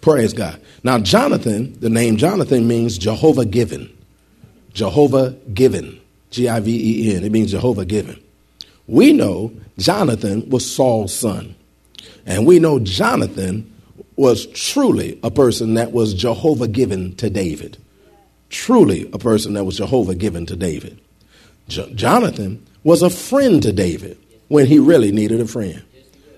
Praise 0.00 0.32
God. 0.32 0.60
Now, 0.82 0.98
Jonathan, 0.98 1.78
the 1.80 1.90
name 1.90 2.16
Jonathan 2.16 2.66
means 2.66 2.96
Jehovah 2.96 3.44
given. 3.44 3.96
Jehovah 4.72 5.36
given. 5.52 6.00
G 6.30 6.48
I 6.48 6.60
V 6.60 6.70
E 7.10 7.14
N. 7.16 7.24
It 7.24 7.32
means 7.32 7.50
Jehovah 7.50 7.84
given. 7.84 8.20
We 8.86 9.12
know 9.12 9.52
Jonathan 9.78 10.48
was 10.48 10.70
Saul's 10.70 11.14
son. 11.14 11.54
And 12.24 12.46
we 12.46 12.58
know 12.58 12.78
Jonathan 12.78 13.70
was 14.16 14.46
truly 14.46 15.18
a 15.22 15.30
person 15.30 15.74
that 15.74 15.92
was 15.92 16.14
Jehovah 16.14 16.68
given 16.68 17.14
to 17.16 17.30
David. 17.30 17.78
Truly 18.48 19.08
a 19.12 19.18
person 19.18 19.54
that 19.54 19.64
was 19.64 19.76
Jehovah 19.76 20.14
given 20.14 20.46
to 20.46 20.56
David. 20.56 21.00
Jo- 21.68 21.88
Jonathan 21.94 22.64
was 22.84 23.02
a 23.02 23.10
friend 23.10 23.62
to 23.62 23.72
David 23.72 24.18
when 24.48 24.66
he 24.66 24.78
really 24.78 25.12
needed 25.12 25.40
a 25.40 25.46
friend. 25.46 25.82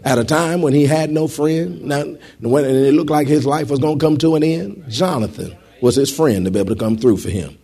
At 0.04 0.18
a 0.18 0.24
time 0.24 0.62
when 0.62 0.74
he 0.74 0.84
had 0.84 1.10
no 1.10 1.28
friend, 1.28 1.82
not, 1.82 2.06
when 2.40 2.64
it 2.64 2.92
looked 2.92 3.10
like 3.10 3.28
his 3.28 3.46
life 3.46 3.70
was 3.70 3.78
going 3.78 3.98
to 3.98 4.04
come 4.04 4.16
to 4.18 4.34
an 4.34 4.42
end, 4.42 4.84
Jonathan 4.88 5.56
was 5.80 5.94
his 5.94 6.14
friend 6.14 6.44
to 6.44 6.50
be 6.50 6.58
able 6.58 6.74
to 6.74 6.78
come 6.78 6.96
through 6.96 7.18
for 7.18 7.30
him. 7.30 7.56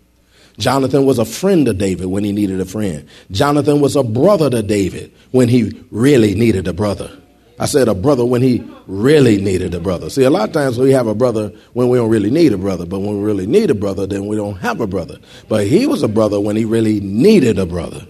Jonathan 0.58 1.04
was 1.06 1.18
a 1.18 1.24
friend 1.24 1.66
to 1.66 1.72
David 1.72 2.06
when 2.06 2.24
he 2.24 2.32
needed 2.32 2.60
a 2.60 2.64
friend. 2.64 3.08
Jonathan 3.30 3.80
was 3.80 3.94
a 3.94 4.02
brother 4.02 4.50
to 4.50 4.62
David 4.62 5.12
when 5.30 5.48
he 5.48 5.84
really 5.90 6.34
needed 6.34 6.66
a 6.66 6.72
brother. 6.72 7.16
I 7.60 7.66
said 7.66 7.88
a 7.88 7.94
brother 7.94 8.24
when 8.24 8.42
he 8.42 8.64
really 8.86 9.40
needed 9.40 9.74
a 9.74 9.80
brother. 9.80 10.10
See, 10.10 10.22
a 10.22 10.30
lot 10.30 10.48
of 10.48 10.52
times 10.52 10.78
we 10.78 10.92
have 10.92 11.08
a 11.08 11.14
brother 11.14 11.52
when 11.72 11.88
we 11.88 11.98
don't 11.98 12.10
really 12.10 12.30
need 12.30 12.52
a 12.52 12.58
brother, 12.58 12.86
but 12.86 13.00
when 13.00 13.18
we 13.18 13.24
really 13.24 13.46
need 13.46 13.70
a 13.70 13.74
brother, 13.74 14.06
then 14.06 14.26
we 14.28 14.36
don't 14.36 14.58
have 14.58 14.80
a 14.80 14.86
brother. 14.86 15.18
But 15.48 15.66
he 15.66 15.86
was 15.86 16.04
a 16.04 16.08
brother 16.08 16.40
when 16.40 16.54
he 16.54 16.64
really 16.64 17.00
needed 17.00 17.58
a 17.58 17.66
brother. 17.66 18.06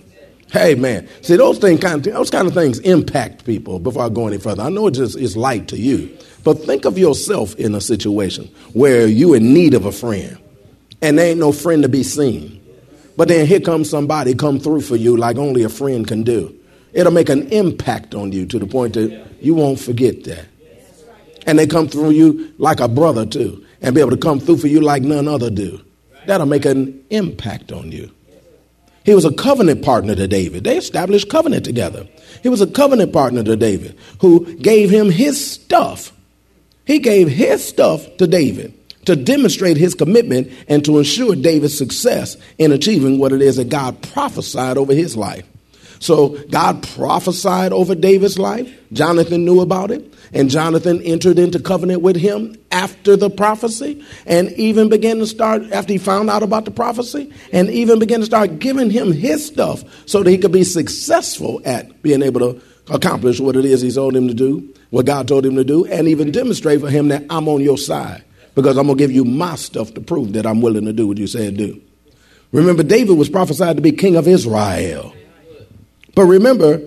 Hey 0.51 0.75
man, 0.75 1.07
see 1.21 1.37
those 1.37 1.59
things 1.59 1.81
kind 1.81 2.07
of 2.07 2.15
those 2.15 2.31
kind 2.31 2.49
of 2.49 2.55
things 2.55 2.79
impact 2.79 3.45
people. 3.45 3.79
Before 3.79 4.05
I 4.05 4.09
go 4.09 4.27
any 4.27 4.39
further, 4.39 4.63
I 4.63 4.71
know 4.71 4.87
it 4.87 4.93
just 4.93 5.17
is 5.17 5.37
light 5.37 5.69
to 5.69 5.77
you, 5.77 6.17
but 6.43 6.55
think 6.65 6.87
of 6.87 6.97
yourself 6.97 7.55
in 7.57 7.75
a 7.75 7.83
situation 7.83 8.47
where 8.73 9.07
you 9.07 9.35
in 9.35 9.53
need 9.53 9.75
of 9.75 9.85
a 9.85 9.93
friend, 9.93 10.39
and 11.03 11.19
there 11.19 11.27
ain't 11.27 11.39
no 11.39 11.53
friend 11.53 11.83
to 11.83 11.89
be 11.91 12.03
seen. 12.03 12.63
But 13.19 13.29
then 13.29 13.47
here 13.47 13.61
comes 13.61 13.91
somebody 13.91 14.35
come 14.35 14.59
through 14.59 14.83
for 14.83 14.97
you 14.97 15.17
like 15.19 15.37
only 15.37 15.65
a 15.65 15.69
friend 15.69 16.07
can 16.07 16.23
do. 16.23 16.55
It'll 16.95 17.13
make 17.13 17.29
an 17.29 17.49
impact 17.49 18.15
on 18.15 18.33
you 18.33 18.47
to 18.47 18.59
the 18.59 18.67
point 18.67 18.95
that 18.95 19.27
you 19.43 19.55
won't 19.55 19.79
forget 19.79 20.25
that. 20.25 20.47
And 21.47 21.59
they 21.59 21.67
come 21.67 21.89
through 21.89 22.11
you 22.11 22.55
like 22.57 22.81
a 22.81 22.89
brother 22.89 23.27
too, 23.27 23.67
and 23.83 23.95
be 23.95 24.01
able 24.01 24.13
to 24.13 24.17
come 24.17 24.41
through 24.41 24.59
for 24.59 24.69
you 24.69 24.81
like 24.81 25.03
none 25.03 25.29
other 25.29 25.51
do. 25.51 25.83
That'll 26.27 26.47
make 26.47 26.65
an 26.65 27.05
impact 27.11 27.71
on 27.71 27.93
you. 27.93 28.11
He 29.05 29.15
was 29.15 29.25
a 29.25 29.33
covenant 29.33 29.83
partner 29.83 30.15
to 30.15 30.29
David. 30.29 30.65
They 30.65 30.77
established 30.77 31.31
covenant 31.31 31.65
together. 31.65 32.07
He 32.43 32.49
was 32.49 32.61
a 32.61 32.67
covenant 32.67 33.13
partner 33.13 33.43
to 33.43 33.57
David 33.57 33.97
who 34.21 34.55
gave 34.57 34.91
him 34.91 35.11
his 35.11 35.53
stuff. 35.53 36.13
He 36.85 36.99
gave 36.99 37.29
his 37.29 37.67
stuff 37.67 38.17
to 38.19 38.27
David 38.27 38.75
to 39.07 39.17
demonstrate 39.17 39.79
his 39.79 39.95
commitment 39.95 40.53
and 40.69 40.85
to 40.85 40.99
ensure 40.99 41.35
David's 41.35 41.77
success 41.77 42.37
in 42.59 42.73
achieving 42.73 43.19
what 43.19 43.33
it 43.33 43.41
is 43.41 43.57
that 43.57 43.71
God 43.71 44.03
prophesied 44.03 44.77
over 44.77 44.93
his 44.93 45.17
life. 45.17 45.47
So 46.01 46.39
God 46.51 46.83
prophesied 46.95 47.73
over 47.73 47.95
David's 47.95 48.39
life. 48.39 48.73
Jonathan 48.93 49.45
knew 49.45 49.61
about 49.61 49.91
it. 49.91 50.15
And 50.33 50.51
Jonathan 50.51 51.01
entered 51.03 51.39
into 51.39 51.59
covenant 51.59 52.03
with 52.03 52.17
him 52.17 52.57
after 52.71 53.17
the 53.17 53.31
prophecy 53.31 54.05
and 54.27 54.53
even 54.53 54.89
began 54.89 55.19
to 55.19 55.27
start, 55.27 55.63
after 55.73 55.93
he 55.93 55.99
found 55.99 56.29
out 56.29 56.43
about 56.43 56.67
the 56.67 56.71
prophecy, 56.71 57.33
and 57.53 57.71
even 57.71 57.99
began 57.99 58.21
to 58.21 58.27
start 58.27 58.59
giving 58.59 58.91
him 58.91 59.13
his 59.13 59.47
stuff 59.47 59.83
so 60.07 60.23
that 60.23 60.31
he 60.31 60.39
could 60.39 60.53
be 60.53 60.65
successful 60.65 61.63
at 61.65 62.03
being 62.03 62.23
able 62.23 62.41
to 62.41 62.63
accomplish 62.91 63.41
what 63.41 63.57
it 63.57 63.65
is 63.65 63.81
he 63.81 63.91
told 63.91 64.15
him 64.15 64.29
to 64.29 64.35
do, 64.35 64.73
what 64.91 65.07
God 65.07 65.29
told 65.29 65.47
him 65.47 65.57
to 65.57 65.65
do, 65.65 65.87
and 65.87 66.09
even 66.09 66.31
demonstrate 66.31 66.81
for 66.81 66.91
him 66.91 67.09
that 67.09 67.25
I'm 67.31 67.49
on 67.49 67.61
your 67.61 67.79
side 67.79 68.25
because 68.55 68.77
I'm 68.77 68.87
going 68.87 68.99
to 68.99 69.05
give 69.05 69.13
you 69.13 69.25
my 69.25 69.55
stuff 69.57 69.95
to 69.95 70.01
prove 70.01 70.33
that 70.35 70.47
I'm 70.47 70.61
willing 70.61 70.85
to 70.85 70.93
do 70.93 71.07
what 71.07 71.19
you 71.19 71.27
said 71.27 71.57
do. 71.57 71.81
Remember, 72.53 72.83
David 72.83 73.17
was 73.17 73.29
prophesied 73.29 73.77
to 73.77 73.83
be 73.83 73.93
king 73.93 74.17
of 74.17 74.27
Israel. 74.27 75.15
But 76.19 76.25
remember, 76.25 76.83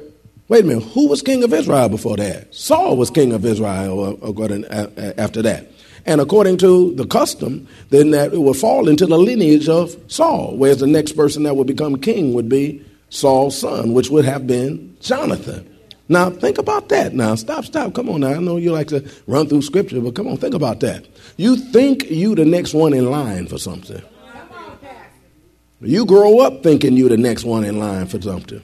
wait 0.49 0.65
a 0.65 0.67
minute, 0.67 0.83
who 0.89 1.07
was 1.07 1.21
king 1.21 1.41
of 1.45 1.53
Israel 1.53 1.87
before 1.87 2.17
that? 2.17 2.53
Saul 2.53 2.97
was 2.97 3.09
king 3.09 3.31
of 3.31 3.45
Israel 3.45 4.03
uh, 4.03 4.27
according, 4.27 4.65
after 4.65 5.41
that. 5.43 5.71
And 6.05 6.19
according 6.19 6.57
to 6.57 6.93
the 6.95 7.07
custom, 7.07 7.65
then 7.91 8.11
that 8.11 8.33
it 8.33 8.39
would 8.39 8.57
fall 8.57 8.89
into 8.89 9.05
the 9.05 9.17
lineage 9.17 9.69
of 9.69 9.95
Saul, 10.09 10.57
whereas 10.57 10.81
the 10.81 10.87
next 10.87 11.13
person 11.13 11.43
that 11.43 11.55
would 11.55 11.65
become 11.65 11.95
king 11.95 12.33
would 12.33 12.49
be 12.49 12.85
Saul's 13.07 13.57
son, 13.57 13.93
which 13.93 14.09
would 14.09 14.25
have 14.25 14.47
been 14.47 14.97
Jonathan. 14.99 15.65
Now, 16.09 16.29
think 16.29 16.57
about 16.57 16.89
that. 16.89 17.13
Now, 17.13 17.35
stop, 17.35 17.63
stop. 17.63 17.93
Come 17.93 18.09
on 18.09 18.19
now. 18.19 18.31
I 18.31 18.39
know 18.39 18.57
you 18.57 18.73
like 18.73 18.87
to 18.87 19.09
run 19.27 19.47
through 19.47 19.61
scripture, 19.61 20.01
but 20.01 20.13
come 20.13 20.27
on, 20.27 20.35
think 20.35 20.55
about 20.55 20.81
that. 20.81 21.07
You 21.37 21.55
think 21.55 22.11
you 22.11 22.35
the 22.35 22.43
next 22.43 22.73
one 22.73 22.93
in 22.93 23.09
line 23.09 23.47
for 23.47 23.57
something. 23.57 24.01
You 25.79 26.05
grow 26.05 26.39
up 26.39 26.63
thinking 26.63 26.97
you 26.97 27.07
the 27.07 27.15
next 27.15 27.45
one 27.45 27.63
in 27.63 27.79
line 27.79 28.07
for 28.07 28.21
something. 28.21 28.61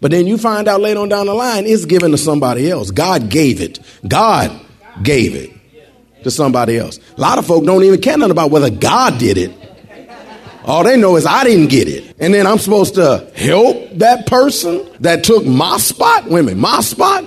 But 0.00 0.10
then 0.10 0.26
you 0.26 0.38
find 0.38 0.68
out 0.68 0.80
later 0.80 1.00
on 1.00 1.08
down 1.08 1.26
the 1.26 1.34
line, 1.34 1.66
it's 1.66 1.84
given 1.84 2.10
to 2.10 2.18
somebody 2.18 2.70
else. 2.70 2.90
God 2.90 3.30
gave 3.30 3.60
it. 3.60 3.80
God 4.06 4.52
gave 5.02 5.34
it 5.34 5.50
to 6.22 6.30
somebody 6.30 6.76
else. 6.76 6.98
A 7.16 7.20
lot 7.20 7.38
of 7.38 7.46
folk 7.46 7.64
don't 7.64 7.82
even 7.82 8.00
care 8.00 8.18
nothing 8.18 8.32
about 8.32 8.50
whether 8.50 8.70
God 8.70 9.18
did 9.18 9.38
it. 9.38 9.52
All 10.64 10.82
they 10.82 10.96
know 10.96 11.16
is 11.16 11.24
I 11.24 11.44
didn't 11.44 11.68
get 11.68 11.86
it. 11.86 12.16
And 12.18 12.34
then 12.34 12.46
I'm 12.46 12.58
supposed 12.58 12.96
to 12.96 13.30
help 13.36 13.90
that 13.98 14.26
person 14.26 14.86
that 15.00 15.22
took 15.22 15.46
my 15.46 15.78
spot. 15.78 16.26
Women, 16.28 16.58
my 16.58 16.80
spot. 16.80 17.24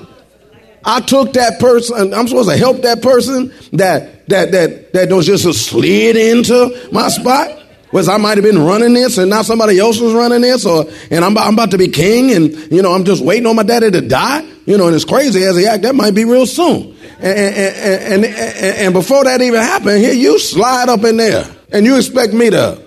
I 0.84 1.00
took 1.00 1.34
that 1.34 1.60
person, 1.60 2.14
I'm 2.14 2.28
supposed 2.28 2.50
to 2.50 2.58
help 2.58 2.82
that 2.82 3.02
person 3.02 3.54
that 3.74 4.28
that 4.28 4.52
that 4.52 4.94
that 4.94 5.12
was 5.12 5.26
just 5.26 5.44
slid 5.66 6.16
into 6.16 6.90
my 6.92 7.10
spot. 7.10 7.59
Was 7.92 8.08
I 8.08 8.18
might 8.18 8.38
have 8.38 8.44
been 8.44 8.64
running 8.64 8.94
this 8.94 9.18
and 9.18 9.30
now 9.30 9.42
somebody 9.42 9.80
else 9.80 10.00
was 10.00 10.14
running 10.14 10.42
this, 10.42 10.66
or 10.66 10.86
and 11.10 11.26
I'm, 11.26 11.38
I'm 11.38 11.54
about 11.54 11.72
to 11.72 11.78
be 11.78 11.88
king, 11.88 12.32
and 12.32 12.72
you 12.72 12.82
know 12.82 12.94
I'm 12.94 13.04
just 13.04 13.24
waiting 13.24 13.48
on 13.48 13.56
my 13.56 13.64
daddy 13.64 13.90
to 13.90 14.02
die. 14.02 14.48
You 14.66 14.78
know, 14.78 14.86
and 14.86 14.96
it's 14.96 15.06
crazy 15.06 15.44
as 15.44 15.58
he 15.58 15.66
act. 15.66 15.82
That 15.82 15.96
might 15.96 16.14
be 16.14 16.26
real 16.26 16.46
soon. 16.46 16.96
And, 17.20 17.38
and, 17.38 18.26
and, 18.26 18.26
and 18.26 18.94
before 18.94 19.24
that 19.24 19.42
even 19.42 19.60
happened, 19.60 19.98
here 19.98 20.14
you 20.14 20.38
slide 20.38 20.88
up 20.88 21.04
in 21.04 21.18
there, 21.18 21.46
and 21.72 21.86
you 21.86 21.98
expect 21.98 22.34
me 22.34 22.52
to 22.52 22.80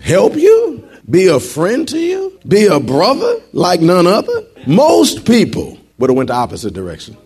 help 0.00 0.36
you, 0.36 0.88
be 1.10 1.26
a 1.26 1.40
friend 1.40 1.88
to 1.88 1.98
you, 1.98 2.38
be 2.46 2.66
a 2.66 2.78
brother 2.78 3.40
like 3.52 3.80
none 3.80 4.06
other. 4.06 4.44
Most 4.66 5.26
people 5.26 5.76
would 5.98 6.10
have 6.10 6.16
went 6.16 6.28
the 6.28 6.34
opposite 6.34 6.72
direction. 6.74 7.16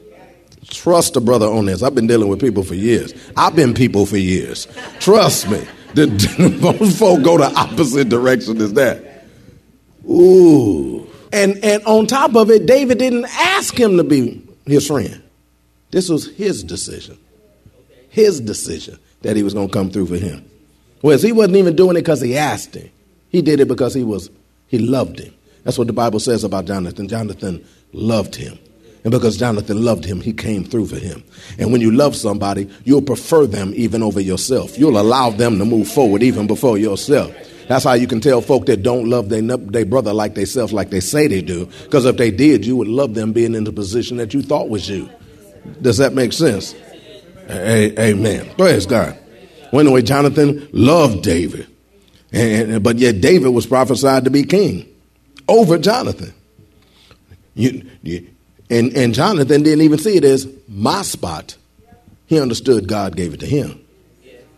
Trust 0.67 1.17
a 1.17 1.21
brother 1.21 1.47
on 1.47 1.67
this. 1.67 1.83
I've 1.83 1.95
been 1.95 2.07
dealing 2.07 2.29
with 2.29 2.41
people 2.41 2.62
for 2.62 2.75
years. 2.75 3.12
I've 3.37 3.57
been 3.57 3.75
people 3.75 4.07
for 4.07 4.17
years. 4.17 4.67
Trust 5.00 5.49
me. 5.50 5.67
The, 5.94 6.59
most 6.78 6.99
folk 6.99 7.23
go 7.23 7.38
the 7.38 7.52
opposite 7.54 8.09
direction 8.09 8.61
as 8.61 8.73
that. 8.75 9.26
Ooh. 10.09 11.06
And 11.32 11.62
and 11.64 11.85
on 11.85 12.06
top 12.06 12.35
of 12.35 12.50
it, 12.50 12.66
David 12.66 12.99
didn't 12.99 13.26
ask 13.26 13.78
him 13.78 13.97
to 13.97 14.04
be 14.04 14.42
his 14.66 14.87
friend. 14.87 15.23
This 15.90 16.09
was 16.09 16.28
his 16.30 16.64
decision. 16.64 17.18
His 18.09 18.40
decision 18.40 18.99
that 19.23 19.37
he 19.37 19.42
was 19.42 19.54
going 19.54 19.68
to 19.68 19.73
come 19.73 19.90
through 19.90 20.06
for 20.06 20.16
him. 20.16 20.49
Whereas 21.00 21.23
he 21.23 21.32
wasn't 21.32 21.56
even 21.56 21.76
doing 21.76 21.97
it 21.97 22.02
because 22.02 22.20
he 22.20 22.37
asked 22.37 22.75
him. 22.75 22.90
He 23.28 23.42
did 23.42 23.61
it 23.61 23.68
because 23.68 23.94
he 23.94 24.02
was 24.02 24.30
he 24.66 24.78
loved 24.78 25.18
him. 25.18 25.35
That's 25.64 25.78
what 25.78 25.87
the 25.87 25.92
Bible 25.92 26.20
says 26.20 26.42
about 26.42 26.64
Jonathan. 26.64 27.09
Jonathan 27.09 27.64
loved 27.92 28.35
him. 28.35 28.59
And 29.02 29.11
because 29.11 29.38
Jonathan 29.38 29.83
loved 29.83 30.04
him, 30.04 30.21
he 30.21 30.33
came 30.33 30.64
through 30.64 30.87
for 30.87 30.97
him. 30.97 31.25
And 31.59 31.73
when 31.73 31.80
you 31.80 31.90
love 31.90 32.14
somebody, 32.14 32.69
you'll 32.85 33.02
prefer 33.02 33.47
them 33.47 33.73
even 33.75 34.02
over 34.02 34.21
yourself. 34.21 34.78
You'll 34.78 35.00
allow 35.00 35.30
them 35.30 35.59
to 35.59 35.64
move 35.64 35.88
forward 35.88 36.23
even 36.23 36.47
before 36.47 36.76
yourself. 36.76 37.35
That's 37.69 37.85
how 37.85 37.95
you 37.95 38.07
can 38.07 38.21
tell 38.21 38.40
folk 38.40 38.66
that 38.66 38.83
don't 38.83 39.09
love 39.09 39.28
their, 39.28 39.42
their 39.42 39.87
brother 39.87 40.12
like 40.12 40.35
themselves, 40.35 40.73
like 40.73 40.90
they 40.90 41.00
say 41.00 41.28
they 41.28 41.40
do. 41.40 41.66
Because 41.85 42.04
if 42.04 42.16
they 42.16 42.30
did, 42.30 42.66
you 42.66 42.76
would 42.76 42.88
love 42.88 43.14
them 43.14 43.33
being 43.33 43.54
in 43.54 43.64
the 43.64 43.73
position 43.73 44.16
that 44.16 44.35
you 44.35 44.42
thought 44.42 44.69
was 44.69 44.88
you. 44.88 45.09
Does 45.80 45.99
that 45.99 46.12
make 46.12 46.33
sense? 46.33 46.75
Amen. 47.49 48.50
Praise 48.57 48.87
God. 48.87 49.19
Well, 49.73 49.80
anyway, 49.80 50.02
Jonathan 50.02 50.69
loved 50.73 51.23
David. 51.23 51.69
And, 52.33 52.83
but 52.83 52.99
yet 52.99 53.21
David 53.21 53.49
was 53.49 53.66
prophesied 53.66 54.25
to 54.25 54.30
be 54.30 54.45
king 54.45 54.88
over 55.49 55.78
Jonathan. 55.78 56.35
You, 57.54 57.87
and, 58.71 58.97
and 58.97 59.12
Jonathan 59.12 59.62
didn't 59.62 59.83
even 59.83 59.99
see 59.99 60.17
it 60.17 60.25
as 60.25 60.49
my 60.69 61.03
spot. 61.03 61.57
He 62.27 62.41
understood 62.41 62.87
God 62.87 63.17
gave 63.17 63.35
it 63.35 63.41
to 63.41 63.47
him. 63.47 63.85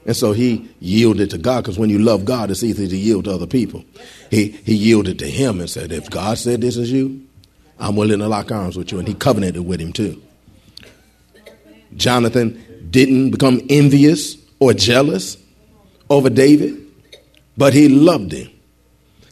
And 0.04 0.16
so 0.16 0.32
he 0.32 0.68
yielded 0.80 1.30
to 1.30 1.38
God 1.38 1.62
because 1.62 1.78
when 1.78 1.88
you 1.88 1.98
love 1.98 2.24
God, 2.24 2.50
it's 2.50 2.62
easy 2.62 2.88
to 2.88 2.96
yield 2.96 3.24
to 3.24 3.32
other 3.32 3.46
people. 3.46 3.84
He, 4.30 4.48
he 4.48 4.74
yielded 4.74 5.18
to 5.20 5.26
him 5.28 5.60
and 5.60 5.70
said, 5.70 5.92
If 5.92 6.10
God 6.10 6.38
said 6.38 6.60
this 6.60 6.76
is 6.76 6.90
you, 6.90 7.24
I'm 7.78 7.96
willing 7.96 8.18
to 8.18 8.28
lock 8.28 8.50
arms 8.50 8.76
with 8.76 8.92
you. 8.92 8.98
And 8.98 9.08
he 9.08 9.14
covenanted 9.14 9.64
with 9.64 9.80
him 9.80 9.92
too. 9.92 10.20
Jonathan 11.96 12.88
didn't 12.90 13.30
become 13.30 13.60
envious 13.70 14.36
or 14.58 14.74
jealous 14.74 15.36
over 16.10 16.28
David, 16.28 16.78
but 17.56 17.72
he 17.72 17.88
loved 17.88 18.32
him. 18.32 18.51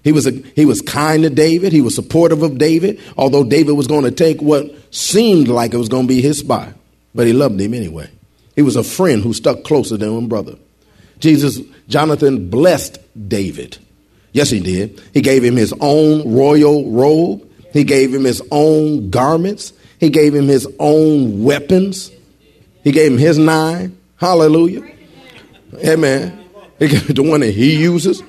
He 0.02 0.12
was, 0.12 0.26
a, 0.26 0.30
he 0.30 0.64
was 0.64 0.80
kind 0.80 1.22
to 1.24 1.30
David. 1.30 1.72
He 1.72 1.82
was 1.82 1.94
supportive 1.94 2.42
of 2.42 2.58
David, 2.58 3.00
although 3.16 3.44
David 3.44 3.72
was 3.72 3.86
going 3.86 4.04
to 4.04 4.10
take 4.10 4.40
what 4.40 4.70
seemed 4.94 5.48
like 5.48 5.74
it 5.74 5.76
was 5.76 5.88
going 5.88 6.04
to 6.04 6.08
be 6.08 6.22
his 6.22 6.38
spot. 6.38 6.72
But 7.14 7.26
he 7.26 7.32
loved 7.32 7.60
him 7.60 7.74
anyway. 7.74 8.08
He 8.56 8.62
was 8.62 8.76
a 8.76 8.84
friend 8.84 9.22
who 9.22 9.32
stuck 9.32 9.64
closer 9.64 9.96
than 9.96 10.16
a 10.16 10.20
brother. 10.26 10.56
Jesus, 11.18 11.60
Jonathan 11.88 12.48
blessed 12.48 12.98
David. 13.28 13.76
Yes, 14.32 14.50
he 14.50 14.60
did. 14.60 15.00
He 15.12 15.20
gave 15.20 15.44
him 15.44 15.56
his 15.56 15.74
own 15.80 16.34
royal 16.34 16.90
robe. 16.90 17.46
He 17.72 17.84
gave 17.84 18.14
him 18.14 18.24
his 18.24 18.42
own 18.50 19.10
garments. 19.10 19.72
He 19.98 20.08
gave 20.08 20.34
him 20.34 20.46
his 20.46 20.66
own 20.78 21.42
weapons. 21.42 22.10
He 22.82 22.92
gave 22.92 23.12
him 23.12 23.18
his 23.18 23.38
nine. 23.38 23.98
Hallelujah. 24.16 24.82
Amen. 25.84 26.44
the 26.78 27.22
one 27.22 27.40
that 27.40 27.50
he 27.50 27.76
uses. 27.76 28.22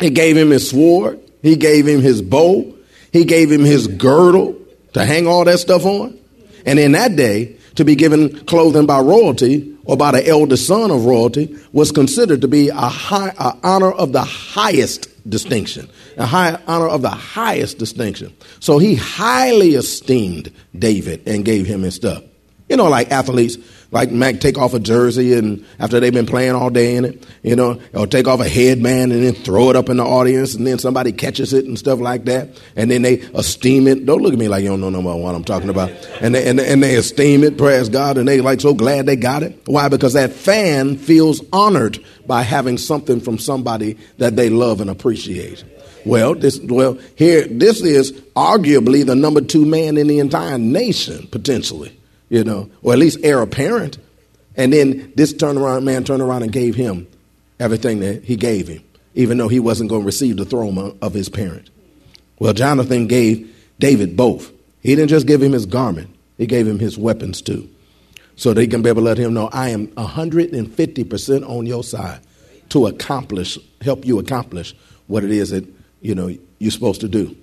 He 0.00 0.10
gave 0.10 0.36
him 0.36 0.50
his 0.50 0.68
sword. 0.68 1.20
He 1.42 1.56
gave 1.56 1.86
him 1.86 2.00
his 2.00 2.22
bow. 2.22 2.74
He 3.12 3.24
gave 3.24 3.50
him 3.50 3.64
his 3.64 3.86
girdle 3.86 4.58
to 4.94 5.04
hang 5.04 5.26
all 5.26 5.44
that 5.44 5.58
stuff 5.58 5.84
on. 5.84 6.18
And 6.66 6.78
in 6.78 6.92
that 6.92 7.16
day, 7.16 7.56
to 7.76 7.84
be 7.84 7.94
given 7.94 8.44
clothing 8.46 8.86
by 8.86 9.00
royalty 9.00 9.76
or 9.84 9.96
by 9.96 10.12
the 10.12 10.26
eldest 10.26 10.66
son 10.66 10.90
of 10.90 11.04
royalty 11.04 11.56
was 11.72 11.92
considered 11.92 12.40
to 12.40 12.48
be 12.48 12.68
a 12.68 12.74
high 12.74 13.34
a 13.38 13.56
honor 13.62 13.92
of 13.92 14.12
the 14.12 14.22
highest 14.22 15.08
distinction, 15.28 15.88
a 16.16 16.26
high 16.26 16.58
honor 16.66 16.88
of 16.88 17.02
the 17.02 17.10
highest 17.10 17.78
distinction. 17.78 18.34
So 18.60 18.78
he 18.78 18.94
highly 18.94 19.74
esteemed 19.74 20.52
David 20.78 21.22
and 21.26 21.44
gave 21.44 21.66
him 21.66 21.82
his 21.82 21.94
stuff. 21.94 22.22
You 22.68 22.76
know, 22.76 22.88
like 22.88 23.10
athletes, 23.10 23.58
like 23.94 24.10
Mac 24.10 24.40
take 24.40 24.58
off 24.58 24.74
a 24.74 24.80
jersey 24.80 25.34
and 25.34 25.64
after 25.78 26.00
they've 26.00 26.12
been 26.12 26.26
playing 26.26 26.56
all 26.56 26.68
day 26.68 26.96
in 26.96 27.04
it, 27.04 27.24
you 27.44 27.54
know, 27.54 27.80
or 27.94 28.08
take 28.08 28.26
off 28.26 28.40
a 28.40 28.48
headband 28.48 29.12
and 29.12 29.22
then 29.22 29.34
throw 29.34 29.70
it 29.70 29.76
up 29.76 29.88
in 29.88 29.98
the 29.98 30.04
audience 30.04 30.56
and 30.56 30.66
then 30.66 30.80
somebody 30.80 31.12
catches 31.12 31.52
it 31.52 31.64
and 31.66 31.78
stuff 31.78 32.00
like 32.00 32.24
that. 32.24 32.60
And 32.74 32.90
then 32.90 33.02
they 33.02 33.20
esteem 33.34 33.86
it. 33.86 34.04
Don't 34.04 34.20
look 34.20 34.32
at 34.32 34.38
me 34.38 34.48
like 34.48 34.64
you 34.64 34.68
don't 34.70 34.80
know 34.80 34.90
no 34.90 35.00
more 35.00 35.22
what 35.22 35.36
I'm 35.36 35.44
talking 35.44 35.68
about. 35.68 35.90
And 36.20 36.34
they, 36.34 36.44
and, 36.48 36.58
and 36.58 36.82
they 36.82 36.96
esteem 36.96 37.44
it, 37.44 37.56
praise 37.56 37.88
God, 37.88 38.18
and 38.18 38.26
they 38.26 38.40
like 38.40 38.60
so 38.60 38.74
glad 38.74 39.06
they 39.06 39.14
got 39.14 39.44
it. 39.44 39.62
Why? 39.66 39.88
Because 39.88 40.14
that 40.14 40.32
fan 40.32 40.96
feels 40.96 41.40
honored 41.52 42.04
by 42.26 42.42
having 42.42 42.78
something 42.78 43.20
from 43.20 43.38
somebody 43.38 43.96
that 44.18 44.34
they 44.34 44.50
love 44.50 44.80
and 44.80 44.90
appreciate. 44.90 45.62
Well, 46.04 46.34
this 46.34 46.58
well 46.60 46.98
here 47.14 47.46
this 47.46 47.80
is 47.80 48.10
arguably 48.34 49.06
the 49.06 49.14
number 49.14 49.40
two 49.40 49.64
man 49.64 49.96
in 49.96 50.08
the 50.08 50.18
entire 50.18 50.58
nation, 50.58 51.28
potentially 51.28 51.96
you 52.34 52.42
know, 52.42 52.68
or 52.82 52.92
at 52.92 52.98
least 52.98 53.20
heir 53.22 53.40
apparent. 53.42 53.96
And 54.56 54.72
then 54.72 55.12
this 55.14 55.32
turnaround 55.32 55.84
man 55.84 56.02
turned 56.02 56.20
around 56.20 56.42
and 56.42 56.50
gave 56.50 56.74
him 56.74 57.06
everything 57.60 58.00
that 58.00 58.24
he 58.24 58.34
gave 58.34 58.66
him, 58.66 58.82
even 59.14 59.38
though 59.38 59.46
he 59.46 59.60
wasn't 59.60 59.88
going 59.88 60.02
to 60.02 60.06
receive 60.06 60.36
the 60.36 60.44
throne 60.44 60.98
of 61.00 61.14
his 61.14 61.28
parent. 61.28 61.70
Well, 62.40 62.52
Jonathan 62.52 63.06
gave 63.06 63.54
David 63.78 64.16
both. 64.16 64.50
He 64.80 64.96
didn't 64.96 65.10
just 65.10 65.28
give 65.28 65.40
him 65.40 65.52
his 65.52 65.64
garment, 65.64 66.10
he 66.36 66.46
gave 66.46 66.66
him 66.66 66.80
his 66.80 66.98
weapons 66.98 67.40
too. 67.40 67.68
So 68.34 68.52
they 68.52 68.66
can 68.66 68.82
be 68.82 68.88
able 68.88 69.02
to 69.02 69.06
let 69.06 69.18
him 69.18 69.32
know, 69.32 69.48
I 69.52 69.68
am 69.68 69.86
150% 69.86 71.48
on 71.48 71.66
your 71.66 71.84
side 71.84 72.18
to 72.70 72.88
accomplish, 72.88 73.60
help 73.80 74.04
you 74.04 74.18
accomplish 74.18 74.74
what 75.06 75.22
it 75.22 75.30
is 75.30 75.50
that, 75.50 75.64
you 76.00 76.16
know, 76.16 76.36
you're 76.58 76.72
supposed 76.72 77.00
to 77.02 77.08
do. 77.08 77.36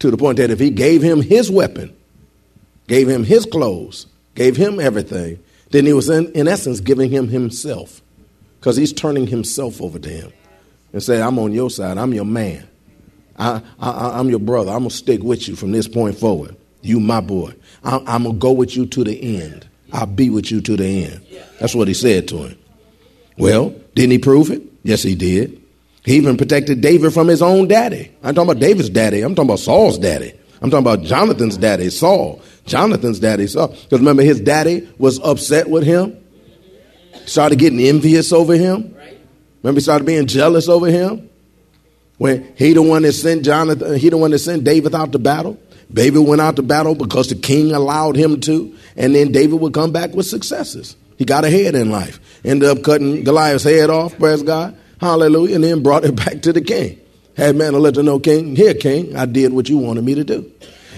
To 0.00 0.10
the 0.10 0.16
point 0.16 0.38
that 0.38 0.50
if 0.50 0.58
he 0.58 0.70
gave 0.70 1.00
him 1.00 1.22
his 1.22 1.48
weapon, 1.48 1.96
gave 2.88 3.08
him 3.08 3.22
his 3.22 3.46
clothes, 3.46 4.08
gave 4.34 4.56
him 4.56 4.80
everything, 4.80 5.42
then 5.70 5.86
he 5.86 5.92
was 5.92 6.08
in, 6.08 6.30
in 6.32 6.48
essence 6.48 6.80
giving 6.80 7.10
him 7.10 7.28
himself 7.28 8.02
because 8.60 8.76
he's 8.76 8.92
turning 8.92 9.26
himself 9.26 9.80
over 9.80 9.98
to 9.98 10.08
him 10.08 10.32
and 10.92 11.02
say, 11.02 11.20
I'm 11.20 11.38
on 11.38 11.52
your 11.52 11.70
side. 11.70 11.98
I'm 11.98 12.12
your 12.12 12.24
man. 12.24 12.68
I, 13.38 13.62
I, 13.80 14.20
am 14.20 14.28
your 14.28 14.38
brother. 14.38 14.70
I'm 14.70 14.80
going 14.80 14.90
to 14.90 14.96
stick 14.96 15.22
with 15.22 15.48
you 15.48 15.56
from 15.56 15.72
this 15.72 15.88
point 15.88 16.18
forward. 16.18 16.56
You, 16.82 17.00
my 17.00 17.20
boy. 17.20 17.54
I, 17.82 17.96
I'm 18.06 18.24
going 18.24 18.36
to 18.36 18.38
go 18.38 18.52
with 18.52 18.76
you 18.76 18.86
to 18.86 19.04
the 19.04 19.38
end. 19.40 19.66
I'll 19.92 20.06
be 20.06 20.30
with 20.30 20.50
you 20.50 20.60
to 20.60 20.76
the 20.76 21.04
end. 21.04 21.26
That's 21.58 21.74
what 21.74 21.88
he 21.88 21.94
said 21.94 22.28
to 22.28 22.38
him. 22.44 22.58
Well, 23.38 23.70
didn't 23.94 24.12
he 24.12 24.18
prove 24.18 24.50
it? 24.50 24.62
Yes, 24.82 25.02
he 25.02 25.14
did. 25.14 25.62
He 26.04 26.16
even 26.16 26.36
protected 26.36 26.80
David 26.80 27.14
from 27.14 27.28
his 27.28 27.42
own 27.42 27.68
daddy. 27.68 28.10
I'm 28.22 28.34
talking 28.34 28.50
about 28.50 28.60
David's 28.60 28.90
daddy. 28.90 29.22
I'm 29.22 29.34
talking 29.34 29.50
about 29.50 29.60
Saul's 29.60 29.98
daddy. 29.98 30.32
I'm 30.60 30.70
talking 30.70 30.86
about 30.86 31.02
Jonathan's 31.02 31.56
daddy, 31.56 31.90
Saul. 31.90 32.42
Jonathan's 32.66 33.18
daddy, 33.18 33.46
Saul. 33.46 33.68
Because 33.68 34.00
remember, 34.00 34.22
his 34.22 34.40
daddy 34.40 34.88
was 34.98 35.18
upset 35.20 35.68
with 35.68 35.84
him, 35.84 36.16
started 37.26 37.58
getting 37.58 37.80
envious 37.80 38.32
over 38.32 38.54
him. 38.54 38.94
Remember, 39.62 39.78
he 39.78 39.82
started 39.82 40.04
being 40.04 40.26
jealous 40.26 40.68
over 40.68 40.88
him. 40.88 41.28
When 42.18 42.54
he 42.56 42.72
the 42.72 42.82
one 42.82 43.02
that 43.02 43.12
sent 43.12 43.44
Jonathan, 43.44 43.96
he 43.96 44.08
the 44.08 44.16
one 44.16 44.30
that 44.30 44.38
sent 44.38 44.64
David 44.64 44.94
out 44.94 45.12
to 45.12 45.18
battle. 45.18 45.58
David 45.92 46.20
went 46.20 46.40
out 46.40 46.56
to 46.56 46.62
battle 46.62 46.94
because 46.94 47.28
the 47.28 47.34
king 47.34 47.72
allowed 47.72 48.16
him 48.16 48.40
to, 48.42 48.76
and 48.96 49.14
then 49.14 49.32
David 49.32 49.60
would 49.60 49.74
come 49.74 49.92
back 49.92 50.14
with 50.14 50.26
successes. 50.26 50.96
He 51.18 51.24
got 51.24 51.44
ahead 51.44 51.74
in 51.74 51.90
life. 51.90 52.20
Ended 52.44 52.68
up 52.68 52.82
cutting 52.82 53.24
Goliath's 53.24 53.64
head 53.64 53.90
off, 53.90 54.16
praise 54.18 54.42
God. 54.42 54.76
Hallelujah. 55.00 55.56
And 55.56 55.64
then 55.64 55.82
brought 55.82 56.04
it 56.04 56.16
back 56.24 56.42
to 56.42 56.52
the 56.52 56.60
king. 56.60 56.98
Had 57.36 57.56
man 57.56 57.72
to 57.72 57.78
let 57.78 57.94
the 57.94 58.02
know, 58.02 58.18
king, 58.18 58.56
here, 58.56 58.74
king, 58.74 59.16
I 59.16 59.26
did 59.26 59.52
what 59.52 59.68
you 59.68 59.78
wanted 59.78 60.04
me 60.04 60.14
to 60.14 60.24
do. 60.24 60.50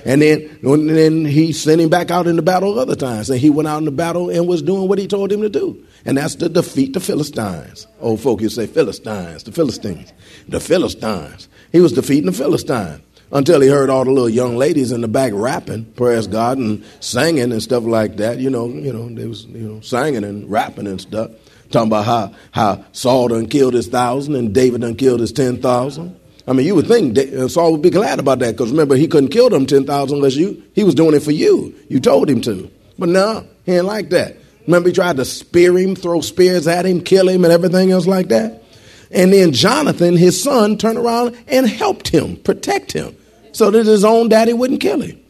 And 0.05 0.21
then, 0.21 0.59
and 0.63 0.91
then 0.91 1.25
he 1.25 1.53
sent 1.53 1.81
him 1.81 1.89
back 1.89 2.11
out 2.11 2.27
in 2.27 2.37
the 2.37 2.43
battle 2.43 2.79
other 2.79 2.95
times. 2.95 3.31
And 3.31 3.41
he 3.41 3.49
went 3.49 3.69
out 3.69 3.79
in 3.79 3.87
the 3.87 3.91
battle 3.91 4.29
and 4.29 4.47
was 4.47 4.61
doing 4.61 4.89
what 4.89 4.99
he 4.99 5.07
told 5.07 5.33
him 5.33 5.41
to 5.41 5.49
do. 5.49 5.83
And 6.05 6.19
that's 6.19 6.35
to 6.37 6.49
defeat 6.49 6.93
the 6.93 7.01
Philistines. 7.01 7.87
Old 8.01 8.21
folk 8.21 8.43
you 8.43 8.51
say 8.51 8.67
Philistines, 8.67 9.45
the 9.45 9.53
Philistines, 9.53 10.13
the 10.47 10.61
Philistines. 10.61 11.49
He 11.73 11.81
was 11.81 11.93
defeating 11.93 12.27
the 12.27 12.33
Philistines 12.33 13.01
until 13.33 13.61
he 13.61 13.69
heard 13.69 13.91
all 13.91 14.05
the 14.05 14.11
little 14.11 14.29
young 14.29 14.57
ladies 14.57 14.93
in 14.93 15.01
the 15.01 15.09
back 15.09 15.33
rapping, 15.35 15.85
praise 15.95 16.27
God, 16.27 16.59
and 16.59 16.85
singing 17.01 17.53
and 17.53 17.63
stuff 17.63 17.85
like 17.85 18.19
that. 18.19 18.39
You 18.39 18.51
know, 18.51 18.69
you 18.69 18.93
know, 18.93 19.09
they 19.09 19.27
was 19.27 19.45
you 19.47 19.69
know 19.69 19.81
singing 19.81 20.25
and 20.25 20.51
rapping 20.51 20.87
and 20.87 21.01
stuff, 21.01 21.31
talking 21.71 21.89
about 21.89 22.05
how 22.05 22.35
how 22.53 22.85
Saul 22.93 23.29
done 23.29 23.47
killed 23.47 23.75
his 23.75 23.89
thousand 23.89 24.37
and 24.37 24.55
David 24.55 24.83
done 24.83 24.97
killed 24.97 25.21
his 25.21 25.33
ten 25.33 25.61
thousand. 25.61 26.21
I 26.47 26.53
mean, 26.53 26.67
you 26.67 26.75
would 26.75 26.87
think 26.87 27.17
uh, 27.19 27.49
Saul 27.49 27.73
would 27.73 27.83
be 27.83 27.91
glad 27.91 28.19
about 28.19 28.41
that 28.41 28.53
because 28.53 28.71
remember, 28.71 28.97
he 28.97 29.09
couldn't 29.09 29.31
kill 29.31 29.49
them 29.49 29.67
10,000 29.67 30.17
unless 30.17 30.37
you, 30.37 30.63
he 30.75 30.85
was 30.85 30.95
doing 30.95 31.15
it 31.15 31.23
for 31.23 31.33
you. 31.33 31.75
You 31.89 32.01
told 32.01 32.29
him 32.29 32.41
to. 32.43 32.71
But 32.99 33.09
no, 33.09 33.47
he 33.65 33.73
ain't 33.73 33.87
like 33.87 34.11
that. 34.11 34.37
Remember, 34.67 34.89
he 34.89 34.95
tried 34.95 35.17
to 35.17 35.25
spear 35.25 35.77
him, 35.77 35.97
throw 35.97 36.21
spears 36.21 36.67
at 36.67 36.87
him, 36.87 37.03
kill 37.03 37.29
him, 37.29 37.45
and 37.45 37.53
everything 37.53 37.91
else 37.91 38.07
like 38.07 38.29
that. 38.29 38.63
And 39.11 39.33
then 39.33 39.53
Jonathan, 39.53 40.17
his 40.17 40.43
son, 40.43 40.77
turned 40.77 40.99
around 40.99 41.37
and 41.47 41.69
helped 41.69 42.09
him, 42.09 42.37
protect 42.37 42.93
him, 42.93 43.17
so 43.53 43.71
that 43.71 43.87
his 43.87 44.05
own 44.05 44.29
daddy 44.29 44.53
wouldn't 44.53 44.81
kill 44.81 45.01
him. 45.01 45.21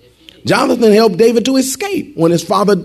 Jonathan 0.46 0.92
helped 0.92 1.16
David 1.16 1.44
to 1.46 1.56
escape 1.56 2.16
when 2.16 2.30
his 2.30 2.44
father, 2.44 2.76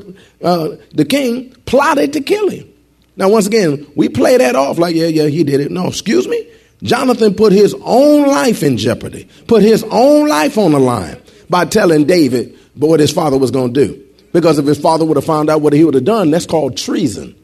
uh, 0.44 0.70
the 0.94 1.06
king, 1.06 1.52
plotted 1.66 2.14
to 2.14 2.22
kill 2.22 2.50
him. 2.50 2.68
Now, 3.16 3.30
once 3.30 3.48
again, 3.48 3.86
we 3.96 4.08
play 4.08 4.38
that 4.38 4.56
off 4.56 4.78
like, 4.78 4.96
yeah, 4.96 5.08
yeah, 5.08 5.28
he 5.28 5.44
did 5.44 5.60
it. 5.60 5.72
No, 5.72 5.88
excuse 5.88 6.28
me. 6.28 6.48
Jonathan 6.84 7.34
put 7.34 7.52
his 7.52 7.76
own 7.82 8.28
life 8.28 8.64
in 8.64 8.78
jeopardy, 8.78 9.28
put 9.48 9.62
his 9.62 9.84
own 9.90 10.28
life 10.28 10.58
on 10.58 10.72
the 10.72 10.80
line 10.80 11.22
by 11.50 11.66
telling 11.66 12.06
David 12.06 12.58
what 12.76 13.00
his 13.00 13.12
father 13.12 13.38
was 13.38 13.52
going 13.52 13.74
to 13.74 13.88
do. 13.88 14.06
Because 14.32 14.60
if 14.60 14.66
his 14.66 14.80
father 14.80 15.06
would 15.06 15.18
have 15.18 15.26
found 15.26 15.50
out 15.50 15.62
what 15.62 15.74
he 15.74 15.84
would 15.84 15.96
have 15.96 16.06
done, 16.06 16.32
that's 16.32 16.46
called 16.46 16.78
treason. 16.78 17.36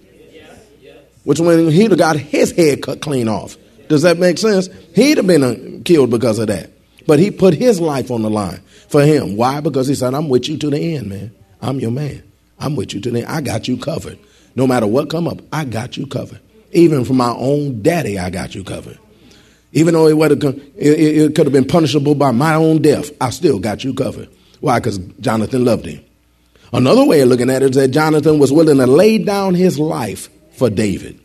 Which 1.24 1.40
when 1.40 1.70
he'd 1.72 1.92
have 1.92 1.98
got 1.98 2.18
his 2.18 2.52
head 2.52 2.84
cut 2.84 3.02
clean 3.02 3.28
off. 3.28 3.58
Does 3.90 4.04
that 4.04 4.18
make 4.18 4.38
sense? 4.38 4.70
He'd 4.94 5.18
have 5.18 5.28
been 5.28 5.44
uh, 5.44 5.82
killed 5.84 6.12
because 6.12 6.40
of 6.40 6.48
that. 6.48 6.72
But 7.08 7.20
he 7.20 7.32
put 7.32 7.54
his 7.54 7.82
life 7.82 8.12
on 8.12 8.22
the 8.22 8.30
line 8.30 8.62
for 8.90 9.04
him. 9.04 9.36
Why? 9.36 9.60
Because 9.60 9.88
he 9.88 9.96
said, 9.96 10.14
I'm 10.14 10.30
with 10.30 10.48
you 10.48 10.58
to 10.58 10.70
the 10.70 10.96
end, 10.96 11.10
man. 11.10 11.36
I'm 11.62 11.80
your 11.80 11.92
man. 11.92 12.24
I'm 12.60 12.76
with 12.76 12.94
you 12.94 13.02
to 13.02 13.12
the 13.12 13.20
end. 13.20 13.28
I 13.28 13.42
got 13.42 13.68
you 13.68 13.78
covered. 13.78 14.18
No 14.56 14.66
matter 14.66 14.88
what 14.88 15.10
come 15.10 15.28
up, 15.28 15.40
I 15.52 15.66
got 15.66 15.98
you 15.98 16.08
covered. 16.08 16.40
Even 16.72 17.06
from 17.06 17.18
my 17.18 17.32
own 17.32 17.82
daddy, 17.82 18.18
I 18.18 18.30
got 18.30 18.56
you 18.56 18.64
covered. 18.64 18.98
Even 19.76 19.94
though 19.94 20.08
it, 20.08 20.44
it, 20.44 20.78
it 20.78 21.36
could 21.36 21.46
have 21.46 21.54
been 21.54 21.68
punishable 21.68 22.16
by 22.16 22.32
my 22.32 22.56
own 22.56 22.82
death, 22.82 23.12
I 23.20 23.30
still 23.30 23.60
got 23.60 23.84
you 23.84 23.94
covered. 23.94 24.30
Why? 24.62 24.80
Because 24.80 24.98
Jonathan 25.20 25.66
loved 25.66 25.86
him. 25.86 26.04
Another 26.72 27.06
way 27.06 27.20
of 27.20 27.28
looking 27.28 27.50
at 27.50 27.62
it 27.62 27.72
is 27.72 27.76
that 27.76 27.90
Jonathan 27.90 28.40
was 28.40 28.54
willing 28.54 28.78
to 28.78 28.88
lay 28.88 29.18
down 29.18 29.54
his 29.54 29.78
life 29.78 30.30
for 30.54 30.70
David 30.70 31.20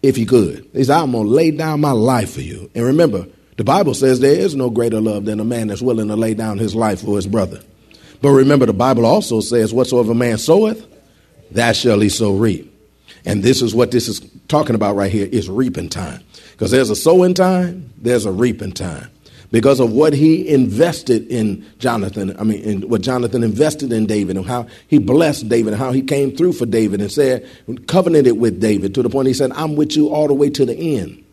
if 0.00 0.14
he 0.14 0.24
could. 0.24 0.68
He 0.72 0.84
said, 0.84 0.96
I'm 0.96 1.10
going 1.10 1.26
to 1.26 1.30
lay 1.30 1.50
down 1.50 1.80
my 1.80 1.90
life 1.90 2.34
for 2.34 2.40
you. 2.40 2.70
And 2.72 2.84
remember, 2.84 3.26
the 3.56 3.64
Bible 3.64 3.94
says 3.94 4.20
there 4.20 4.38
is 4.38 4.54
no 4.54 4.70
greater 4.70 5.00
love 5.00 5.24
than 5.24 5.40
a 5.40 5.44
man 5.44 5.66
that's 5.66 5.82
willing 5.82 6.08
to 6.08 6.16
lay 6.16 6.34
down 6.34 6.58
his 6.58 6.76
life 6.76 7.00
for 7.00 7.16
his 7.16 7.26
brother. 7.26 7.60
But 8.22 8.30
remember, 8.30 8.66
the 8.66 8.72
Bible 8.72 9.06
also 9.06 9.40
says, 9.40 9.74
Whatsoever 9.74 10.14
man 10.14 10.38
soweth, 10.38 10.86
that 11.50 11.74
shall 11.74 11.98
he 11.98 12.08
so 12.10 12.34
reap. 12.34 12.70
And 13.24 13.42
this 13.42 13.60
is 13.60 13.74
what 13.74 13.90
this 13.90 14.06
is 14.06 14.20
talking 14.46 14.76
about 14.76 14.94
right 14.94 15.10
here 15.10 15.26
is 15.30 15.48
reaping 15.48 15.88
time. 15.88 16.22
Because 16.54 16.70
there's 16.70 16.90
a 16.90 16.96
sowing 16.96 17.34
time, 17.34 17.92
there's 17.98 18.26
a 18.26 18.32
reaping 18.32 18.72
time. 18.72 19.10
because 19.54 19.78
of 19.78 19.92
what 19.92 20.12
he 20.12 20.48
invested 20.48 21.28
in 21.28 21.64
Jonathan. 21.78 22.36
I 22.40 22.42
mean, 22.42 22.60
in 22.62 22.88
what 22.88 23.02
Jonathan 23.02 23.44
invested 23.44 23.92
in 23.92 24.04
David 24.04 24.36
and 24.36 24.44
how 24.44 24.66
he 24.88 24.98
blessed 24.98 25.48
David 25.48 25.74
and 25.74 25.80
how 25.80 25.92
he 25.92 26.02
came 26.02 26.36
through 26.36 26.54
for 26.54 26.66
David 26.66 27.00
and 27.00 27.12
said, 27.12 27.48
covenanted 27.86 28.36
with 28.36 28.60
David 28.60 28.96
to 28.96 29.02
the 29.04 29.08
point 29.08 29.28
he 29.28 29.32
said, 29.32 29.52
I'm 29.52 29.76
with 29.76 29.96
you 29.96 30.08
all 30.08 30.26
the 30.26 30.34
way 30.34 30.50
to 30.50 30.66
the 30.66 30.98
end. 30.98 31.24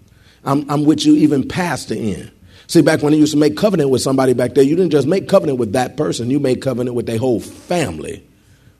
I'm, 0.44 0.70
I'm 0.70 0.86
with 0.86 1.04
you 1.04 1.16
even 1.16 1.48
past 1.48 1.90
the 1.90 1.98
end. 1.98 2.32
See, 2.68 2.84
back 2.84 3.02
when 3.02 3.14
you 3.14 3.20
used 3.20 3.34
to 3.34 3.40
make 3.40 3.58
covenant 3.58 3.90
with 3.90 4.04
somebody 4.04 4.34
back 4.34 4.54
there, 4.54 4.64
you 4.64 4.76
didn't 4.76 4.92
just 4.92 5.08
make 5.08 5.28
covenant 5.28 5.58
with 5.58 5.74
that 5.74 5.98
person, 5.98 6.30
you 6.30 6.40
made 6.40 6.62
covenant 6.62 6.96
with 6.96 7.08
their 7.08 7.18
whole 7.18 7.40
family. 7.40 8.24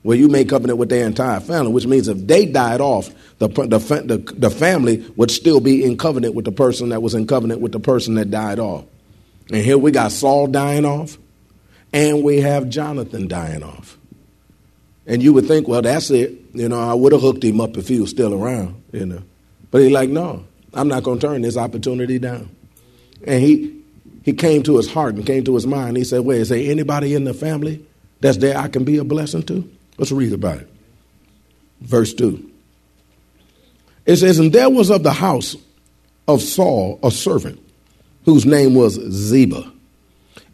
Well, 0.04 0.18
you 0.18 0.28
made 0.28 0.48
covenant 0.48 0.78
with 0.78 0.88
their 0.88 1.06
entire 1.06 1.38
family, 1.38 1.70
which 1.70 1.86
means 1.86 2.08
if 2.08 2.26
they 2.26 2.44
died 2.44 2.80
off, 2.80 3.08
the, 3.38 3.48
the, 3.48 3.78
the, 3.78 4.34
the 4.36 4.50
family 4.50 5.08
would 5.16 5.30
still 5.30 5.60
be 5.60 5.84
in 5.84 5.96
covenant 5.96 6.34
with 6.34 6.44
the 6.44 6.52
person 6.52 6.88
that 6.88 7.02
was 7.02 7.14
in 7.14 7.26
covenant 7.26 7.60
with 7.60 7.70
the 7.72 7.80
person 7.80 8.14
that 8.14 8.30
died 8.30 8.58
off. 8.58 8.84
And 9.48 9.62
here 9.64 9.78
we 9.78 9.92
got 9.92 10.10
Saul 10.10 10.48
dying 10.48 10.84
off, 10.84 11.18
and 11.92 12.24
we 12.24 12.40
have 12.40 12.68
Jonathan 12.68 13.28
dying 13.28 13.62
off. 13.62 13.96
And 15.06 15.22
you 15.22 15.32
would 15.34 15.46
think, 15.46 15.68
well, 15.68 15.82
that's 15.82 16.10
it. 16.10 16.32
You 16.52 16.68
know, 16.68 16.80
I 16.80 16.94
would 16.94 17.12
have 17.12 17.20
hooked 17.20 17.44
him 17.44 17.60
up 17.60 17.76
if 17.76 17.88
he 17.88 18.00
was 18.00 18.10
still 18.10 18.34
around, 18.34 18.82
you 18.92 19.06
know. 19.06 19.22
But 19.70 19.82
he's 19.82 19.92
like, 19.92 20.10
no, 20.10 20.44
I'm 20.74 20.88
not 20.88 21.02
going 21.02 21.18
to 21.18 21.26
turn 21.26 21.42
this 21.42 21.56
opportunity 21.56 22.18
down. 22.18 22.54
And 23.24 23.42
he, 23.42 23.82
he 24.22 24.32
came 24.32 24.62
to 24.64 24.76
his 24.76 24.90
heart 24.90 25.14
and 25.14 25.26
came 25.26 25.44
to 25.44 25.54
his 25.54 25.66
mind. 25.66 25.96
He 25.96 26.04
said, 26.04 26.20
wait, 26.20 26.40
is 26.40 26.48
there 26.48 26.70
anybody 26.70 27.14
in 27.14 27.24
the 27.24 27.34
family 27.34 27.84
that's 28.20 28.38
there 28.38 28.56
I 28.56 28.68
can 28.68 28.84
be 28.84 28.98
a 28.98 29.04
blessing 29.04 29.42
to? 29.44 29.68
Let's 29.98 30.12
read 30.12 30.32
about 30.32 30.58
it. 30.58 30.68
Verse 31.80 32.14
2. 32.14 32.50
It 34.06 34.16
says, 34.16 34.38
And 34.38 34.52
there 34.52 34.70
was 34.70 34.90
of 34.90 35.02
the 35.02 35.12
house 35.12 35.56
of 36.26 36.42
Saul 36.42 36.98
a 37.02 37.10
servant 37.10 37.60
whose 38.24 38.46
name 38.46 38.74
was 38.74 38.94
Ziba. 38.94 39.70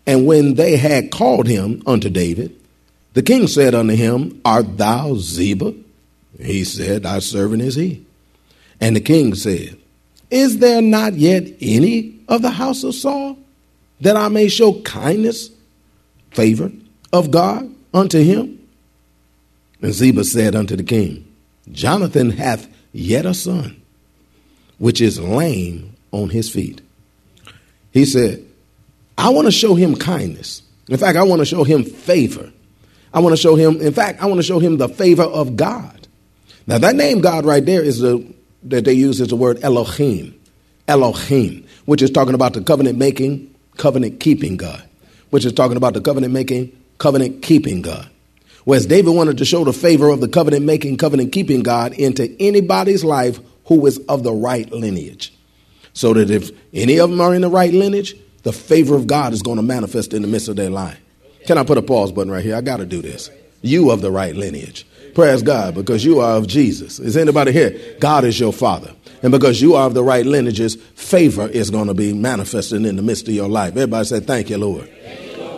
And 0.06 0.26
when 0.26 0.54
they 0.54 0.76
had 0.76 1.10
called 1.10 1.46
him 1.46 1.82
unto 1.86 2.08
David, 2.08 2.58
the 3.14 3.22
king 3.22 3.46
said 3.46 3.74
unto 3.74 3.94
him, 3.94 4.40
Art 4.44 4.76
thou 4.76 5.14
Ziba? 5.16 5.74
He 6.40 6.64
said, 6.64 7.02
Thy 7.02 7.18
servant 7.18 7.62
is 7.62 7.74
he. 7.74 8.04
And 8.80 8.96
the 8.96 9.00
king 9.00 9.34
said, 9.34 9.78
Is 10.30 10.58
there 10.58 10.80
not 10.80 11.14
yet 11.14 11.48
any 11.60 12.20
of 12.28 12.42
the 12.42 12.50
house 12.50 12.84
of 12.84 12.94
Saul 12.94 13.38
that 14.00 14.16
I 14.16 14.28
may 14.28 14.48
show 14.48 14.80
kindness, 14.82 15.50
favor 16.30 16.70
of 17.12 17.30
God 17.30 17.74
unto 17.92 18.22
him? 18.22 18.57
And 19.80 19.92
Ziba 19.92 20.24
said 20.24 20.54
unto 20.54 20.76
the 20.76 20.82
king, 20.82 21.24
Jonathan 21.70 22.30
hath 22.30 22.68
yet 22.92 23.26
a 23.26 23.34
son, 23.34 23.80
which 24.78 25.00
is 25.00 25.20
lame 25.20 25.94
on 26.10 26.30
his 26.30 26.50
feet. 26.50 26.80
He 27.92 28.04
said, 28.04 28.44
I 29.16 29.30
want 29.30 29.46
to 29.46 29.52
show 29.52 29.74
him 29.74 29.96
kindness. 29.96 30.62
In 30.88 30.96
fact, 30.96 31.16
I 31.16 31.22
want 31.22 31.40
to 31.40 31.44
show 31.46 31.64
him 31.64 31.84
favor. 31.84 32.50
I 33.12 33.20
want 33.20 33.32
to 33.32 33.40
show 33.40 33.54
him, 33.54 33.80
in 33.80 33.92
fact, 33.92 34.22
I 34.22 34.26
want 34.26 34.38
to 34.38 34.42
show 34.42 34.58
him 34.58 34.76
the 34.76 34.88
favor 34.88 35.22
of 35.22 35.56
God. 35.56 36.06
Now, 36.66 36.78
that 36.78 36.96
name 36.96 37.20
God 37.20 37.44
right 37.44 37.64
there 37.64 37.82
is 37.82 38.00
the, 38.00 38.24
that 38.64 38.84
they 38.84 38.92
use 38.92 39.20
is 39.20 39.28
the 39.28 39.36
word 39.36 39.58
Elohim. 39.62 40.38
Elohim, 40.86 41.66
which 41.86 42.02
is 42.02 42.10
talking 42.10 42.34
about 42.34 42.54
the 42.54 42.62
covenant 42.62 42.98
making, 42.98 43.54
covenant 43.76 44.20
keeping 44.20 44.56
God, 44.56 44.82
which 45.30 45.44
is 45.44 45.52
talking 45.52 45.76
about 45.76 45.94
the 45.94 46.00
covenant 46.00 46.32
making, 46.32 46.76
covenant 46.98 47.42
keeping 47.42 47.82
God. 47.82 48.08
Whereas 48.68 48.84
David 48.84 49.14
wanted 49.14 49.38
to 49.38 49.46
show 49.46 49.64
the 49.64 49.72
favor 49.72 50.10
of 50.10 50.20
the 50.20 50.28
covenant 50.28 50.66
making, 50.66 50.98
covenant 50.98 51.32
keeping 51.32 51.62
God 51.62 51.94
into 51.94 52.36
anybody's 52.38 53.02
life 53.02 53.40
who 53.64 53.86
is 53.86 53.96
of 54.10 54.24
the 54.24 54.32
right 54.34 54.70
lineage. 54.70 55.32
So 55.94 56.12
that 56.12 56.28
if 56.28 56.50
any 56.74 57.00
of 57.00 57.08
them 57.08 57.18
are 57.18 57.34
in 57.34 57.40
the 57.40 57.48
right 57.48 57.72
lineage, 57.72 58.14
the 58.42 58.52
favor 58.52 58.94
of 58.94 59.06
God 59.06 59.32
is 59.32 59.40
going 59.40 59.56
to 59.56 59.62
manifest 59.62 60.12
in 60.12 60.20
the 60.20 60.28
midst 60.28 60.48
of 60.48 60.56
their 60.56 60.68
life. 60.68 61.00
Can 61.46 61.56
I 61.56 61.64
put 61.64 61.78
a 61.78 61.82
pause 61.82 62.12
button 62.12 62.30
right 62.30 62.44
here? 62.44 62.56
I 62.56 62.60
got 62.60 62.76
to 62.76 62.84
do 62.84 63.00
this. 63.00 63.30
You 63.62 63.90
of 63.90 64.02
the 64.02 64.10
right 64.10 64.36
lineage. 64.36 64.86
Praise 65.14 65.42
God 65.42 65.74
because 65.74 66.04
you 66.04 66.20
are 66.20 66.36
of 66.36 66.46
Jesus. 66.46 66.98
Is 66.98 67.16
anybody 67.16 67.52
here? 67.52 67.96
God 68.00 68.24
is 68.24 68.38
your 68.38 68.52
father. 68.52 68.94
And 69.22 69.32
because 69.32 69.62
you 69.62 69.76
are 69.76 69.86
of 69.86 69.94
the 69.94 70.04
right 70.04 70.26
lineages, 70.26 70.76
favor 70.94 71.48
is 71.48 71.70
going 71.70 71.86
to 71.86 71.94
be 71.94 72.12
manifested 72.12 72.84
in 72.84 72.96
the 72.96 73.02
midst 73.02 73.28
of 73.28 73.34
your 73.34 73.48
life. 73.48 73.70
Everybody 73.70 74.04
say, 74.04 74.20
Thank 74.20 74.50
you, 74.50 74.58
Lord. 74.58 74.90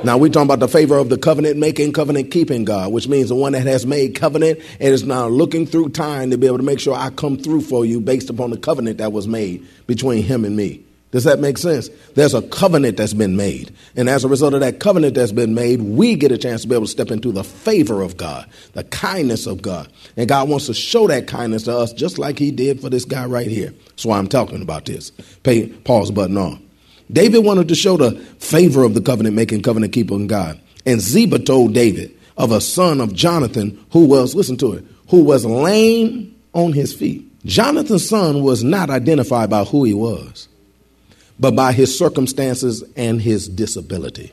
Now 0.03 0.17
we're 0.17 0.31
talking 0.31 0.47
about 0.47 0.61
the 0.61 0.69
favor 0.69 0.97
of 0.97 1.11
the 1.11 1.19
covenant 1.19 1.59
making, 1.59 1.93
covenant 1.93 2.31
keeping 2.31 2.65
God, 2.65 2.91
which 2.91 3.07
means 3.07 3.29
the 3.29 3.35
one 3.35 3.53
that 3.53 3.67
has 3.67 3.85
made 3.85 4.15
covenant 4.15 4.61
and 4.81 4.95
is 4.95 5.05
now 5.05 5.27
looking 5.29 5.67
through 5.67 5.91
time 5.91 6.31
to 6.31 6.39
be 6.39 6.47
able 6.47 6.57
to 6.57 6.63
make 6.63 6.81
sure 6.81 6.95
I 6.95 7.11
come 7.11 7.37
through 7.37 7.61
for 7.61 7.85
you 7.85 8.01
based 8.01 8.31
upon 8.31 8.49
the 8.49 8.57
covenant 8.57 8.97
that 8.97 9.13
was 9.13 9.29
made 9.29 9.67
between 9.87 10.23
him 10.23 10.47
and 10.47 10.57
me. 10.57 10.83
Does 11.11 11.25
that 11.25 11.39
make 11.39 11.59
sense? 11.59 11.91
There's 12.15 12.33
a 12.33 12.41
covenant 12.41 12.97
that's 12.97 13.13
been 13.13 13.37
made. 13.37 13.75
And 13.95 14.09
as 14.09 14.25
a 14.25 14.29
result 14.29 14.55
of 14.55 14.61
that 14.61 14.81
covenant 14.81 15.17
that's 15.17 15.33
been 15.33 15.55
made, 15.55 15.83
we 15.83 16.15
get 16.15 16.33
a 16.33 16.39
chance 16.39 16.63
to 16.63 16.69
be 16.69 16.75
able 16.77 16.87
to 16.87 16.91
step 16.91 17.11
into 17.11 17.31
the 17.31 17.45
favor 17.45 18.01
of 18.01 18.17
God, 18.17 18.49
the 18.73 18.85
kindness 18.85 19.47
of 19.47 19.61
God. 19.61 19.93
And 20.17 20.29
God 20.29 20.49
wants 20.49 20.67
to 20.67 20.75
show 20.75 21.09
that 21.09 21.27
kindness 21.27 21.65
to 21.65 21.77
us 21.77 21.93
just 21.93 22.19
like 22.19 22.39
he 22.39 22.53
did 22.53 22.81
for 22.81 22.89
this 22.89 23.05
guy 23.05 23.27
right 23.27 23.49
here. 23.49 23.75
That's 23.89 24.07
why 24.07 24.19
I'm 24.19 24.29
talking 24.29 24.63
about 24.63 24.87
this. 24.87 25.11
Pay 25.43 25.67
pause 25.67 26.11
button 26.11 26.39
on. 26.39 26.70
David 27.13 27.45
wanted 27.45 27.69
to 27.69 27.75
show 27.75 27.97
the 27.97 28.13
favor 28.39 28.85
of 28.85 28.95
the 28.95 29.01
covenant 29.01 29.35
making, 29.35 29.63
covenant 29.63 29.93
keeping 29.93 30.27
God. 30.27 30.61
And 30.87 31.01
Ziba 31.01 31.39
told 31.41 31.75
David 31.75 32.17
of 32.37 32.53
a 32.53 32.61
son 32.61 33.01
of 33.01 33.15
Jonathan 33.15 33.85
who 33.93 34.07
was, 34.07 34.35
listen 34.35 34.57
to 34.59 34.73
it, 34.73 34.85
who 35.09 35.23
was 35.23 35.45
lame 35.45 36.35
on 36.53 36.73
his 36.73 36.95
feet. 36.95 37.27
Jonathan's 37.45 38.09
son 38.09 38.43
was 38.43 38.63
not 38.63 38.91
identified 38.91 39.51
by 39.51 39.65
who 39.65 39.85
he 39.85 39.95
was, 39.95 40.49
but 41.39 41.57
by 41.57 41.73
his 41.73 41.97
circumstances 41.97 42.85
and 42.97 43.21
his 43.21 43.49
disability. 43.49 44.33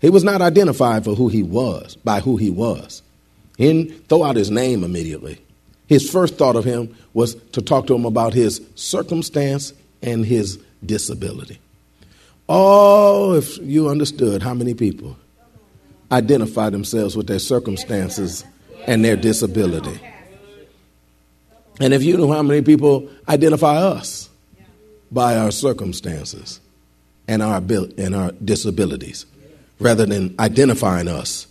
He 0.00 0.10
was 0.10 0.24
not 0.24 0.42
identified 0.42 1.04
for 1.04 1.14
who 1.14 1.28
he 1.28 1.42
was, 1.42 1.96
by 1.96 2.20
who 2.20 2.36
he 2.36 2.50
was. 2.50 3.02
He 3.56 3.72
didn't 3.72 4.08
throw 4.08 4.24
out 4.24 4.36
his 4.36 4.50
name 4.50 4.84
immediately. 4.84 5.40
His 5.86 6.10
first 6.10 6.36
thought 6.36 6.56
of 6.56 6.64
him 6.64 6.94
was 7.14 7.36
to 7.52 7.62
talk 7.62 7.86
to 7.86 7.94
him 7.94 8.04
about 8.04 8.34
his 8.34 8.60
circumstance 8.74 9.72
and 10.02 10.26
his 10.26 10.58
disability. 10.84 11.58
Oh, 12.48 13.34
if 13.34 13.58
you 13.58 13.88
understood 13.88 14.42
how 14.42 14.54
many 14.54 14.74
people 14.74 15.16
identify 16.12 16.70
themselves 16.70 17.16
with 17.16 17.26
their 17.26 17.38
circumstances 17.38 18.44
and 18.86 19.04
their 19.04 19.16
disability. 19.16 20.00
And 21.80 21.92
if 21.92 22.02
you 22.02 22.16
knew 22.16 22.32
how 22.32 22.42
many 22.42 22.62
people 22.62 23.08
identify 23.28 23.76
us 23.76 24.30
by 25.10 25.36
our 25.36 25.50
circumstances 25.50 26.60
and 27.28 27.42
our, 27.42 27.60
and 27.98 28.14
our 28.14 28.32
disabilities, 28.32 29.26
rather 29.78 30.06
than 30.06 30.34
identifying 30.38 31.08
us 31.08 31.46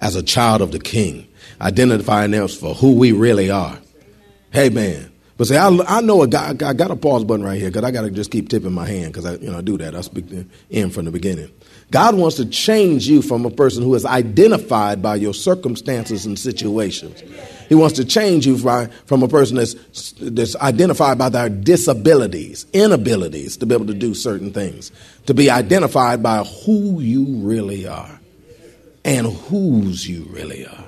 as 0.00 0.16
a 0.16 0.22
child 0.22 0.60
of 0.60 0.72
the 0.72 0.80
King, 0.80 1.26
identifying 1.60 2.34
us 2.34 2.54
for 2.54 2.74
who 2.74 2.94
we 2.94 3.12
really 3.12 3.50
are. 3.50 3.78
Hey, 4.52 4.68
man, 4.68 5.09
but 5.40 5.46
see, 5.46 5.56
I, 5.56 5.68
I 5.88 6.02
know 6.02 6.20
a 6.20 6.28
guy, 6.28 6.50
I 6.50 6.74
got 6.74 6.90
a 6.90 6.96
pause 6.96 7.24
button 7.24 7.42
right 7.42 7.58
here 7.58 7.70
because 7.70 7.82
I 7.82 7.90
got 7.90 8.02
to 8.02 8.10
just 8.10 8.30
keep 8.30 8.50
tipping 8.50 8.74
my 8.74 8.84
hand 8.84 9.14
because 9.14 9.24
I, 9.24 9.36
you 9.36 9.50
know, 9.50 9.56
I 9.56 9.62
do 9.62 9.78
that. 9.78 9.94
I 9.94 10.02
speak 10.02 10.26
in 10.68 10.90
from 10.90 11.06
the 11.06 11.10
beginning. 11.10 11.50
God 11.90 12.14
wants 12.14 12.36
to 12.36 12.44
change 12.44 13.08
you 13.08 13.22
from 13.22 13.46
a 13.46 13.50
person 13.50 13.82
who 13.82 13.94
is 13.94 14.04
identified 14.04 15.00
by 15.00 15.14
your 15.14 15.32
circumstances 15.32 16.26
and 16.26 16.38
situations. 16.38 17.22
He 17.70 17.74
wants 17.74 17.96
to 17.96 18.04
change 18.04 18.46
you 18.46 18.58
from, 18.58 18.90
from 19.06 19.22
a 19.22 19.28
person 19.28 19.56
that's, 19.56 20.12
that's 20.20 20.56
identified 20.56 21.16
by 21.16 21.30
their 21.30 21.48
disabilities, 21.48 22.66
inabilities 22.74 23.56
to 23.60 23.64
be 23.64 23.74
able 23.74 23.86
to 23.86 23.94
do 23.94 24.12
certain 24.12 24.52
things, 24.52 24.92
to 25.24 25.32
be 25.32 25.48
identified 25.48 26.22
by 26.22 26.44
who 26.66 27.00
you 27.00 27.24
really 27.38 27.88
are 27.88 28.20
and 29.06 29.26
whose 29.26 30.06
you 30.06 30.26
really 30.28 30.66
are. 30.66 30.84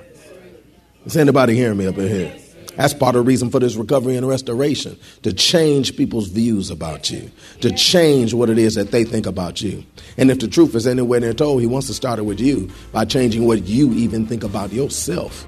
Is 1.07 1.17
anybody 1.17 1.55
hearing 1.55 1.79
me 1.79 1.87
up 1.87 1.97
in 1.97 2.07
here? 2.07 2.42
That's 2.75 2.93
part 2.93 3.15
of 3.15 3.23
the 3.23 3.27
reason 3.27 3.49
for 3.49 3.59
this 3.59 3.75
recovery 3.75 4.15
and 4.15 4.27
restoration 4.27 4.97
to 5.21 5.31
change 5.31 5.95
people's 5.95 6.27
views 6.27 6.71
about 6.71 7.11
you, 7.11 7.29
to 7.61 7.71
change 7.71 8.33
what 8.33 8.49
it 8.49 8.57
is 8.57 8.75
that 8.75 8.91
they 8.91 9.03
think 9.03 9.25
about 9.25 9.61
you. 9.61 9.83
And 10.17 10.31
if 10.31 10.39
the 10.39 10.47
truth 10.47 10.73
is 10.73 10.87
anywhere 10.87 11.19
near 11.19 11.33
told, 11.33 11.61
he 11.61 11.67
wants 11.67 11.87
to 11.87 11.93
start 11.93 12.19
it 12.19 12.23
with 12.23 12.39
you 12.39 12.69
by 12.91 13.05
changing 13.05 13.45
what 13.45 13.67
you 13.67 13.93
even 13.93 14.25
think 14.25 14.43
about 14.43 14.73
yourself. 14.73 15.47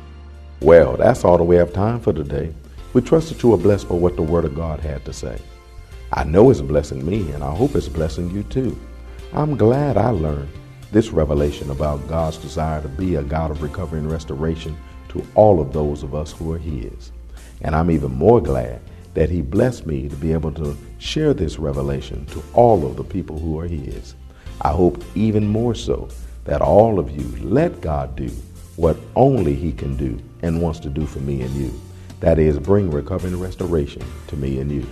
Well, 0.61 0.97
that's 0.97 1.25
all 1.25 1.37
that 1.37 1.43
we 1.43 1.55
have 1.55 1.73
time 1.73 1.99
for 1.99 2.13
today. 2.13 2.53
We 2.93 3.01
trust 3.01 3.29
that 3.29 3.41
you 3.43 3.53
are 3.53 3.57
blessed 3.57 3.89
by 3.89 3.95
what 3.95 4.15
the 4.15 4.21
Word 4.21 4.45
of 4.45 4.55
God 4.55 4.79
had 4.79 5.03
to 5.05 5.13
say. 5.13 5.39
I 6.13 6.23
know 6.23 6.49
it's 6.49 6.61
blessing 6.61 7.05
me, 7.05 7.31
and 7.31 7.43
I 7.43 7.53
hope 7.53 7.75
it's 7.75 7.89
blessing 7.89 8.29
you 8.31 8.43
too. 8.43 8.79
I'm 9.33 9.57
glad 9.57 9.97
I 9.97 10.09
learned 10.09 10.49
this 10.91 11.09
revelation 11.09 11.71
about 11.71 12.07
God's 12.07 12.37
desire 12.37 12.81
to 12.81 12.87
be 12.87 13.15
a 13.15 13.23
God 13.23 13.51
of 13.51 13.61
recovery 13.61 13.99
and 13.99 14.09
restoration 14.09 14.77
to 15.15 15.25
all 15.35 15.61
of 15.61 15.71
those 15.71 16.03
of 16.03 16.13
us 16.13 16.31
who 16.33 16.51
are 16.51 16.57
His. 16.57 17.11
And 17.61 17.75
I'm 17.75 17.89
even 17.89 18.11
more 18.11 18.41
glad 18.41 18.81
that 19.13 19.29
He 19.29 19.41
blessed 19.41 19.85
me 19.85 20.09
to 20.09 20.15
be 20.15 20.33
able 20.33 20.51
to 20.53 20.77
share 20.99 21.33
this 21.33 21.57
revelation 21.57 22.25
to 22.27 22.43
all 22.53 22.85
of 22.85 22.97
the 22.97 23.03
people 23.03 23.39
who 23.39 23.57
are 23.59 23.67
His. 23.67 24.15
I 24.61 24.71
hope 24.71 25.03
even 25.15 25.47
more 25.47 25.73
so 25.73 26.09
that 26.43 26.61
all 26.61 26.99
of 26.99 27.09
you 27.09 27.25
let 27.43 27.81
God 27.81 28.15
do 28.15 28.29
what 28.75 28.97
only 29.15 29.55
He 29.55 29.71
can 29.71 29.95
do 29.95 30.19
and 30.41 30.61
wants 30.61 30.79
to 30.81 30.89
do 30.89 31.05
for 31.05 31.19
me 31.19 31.41
and 31.41 31.55
you. 31.55 31.73
That 32.19 32.39
is, 32.39 32.59
bring 32.59 32.91
recovery 32.91 33.31
and 33.31 33.41
restoration 33.41 34.03
to 34.27 34.35
me 34.35 34.59
and 34.59 34.71
you. 34.71 34.85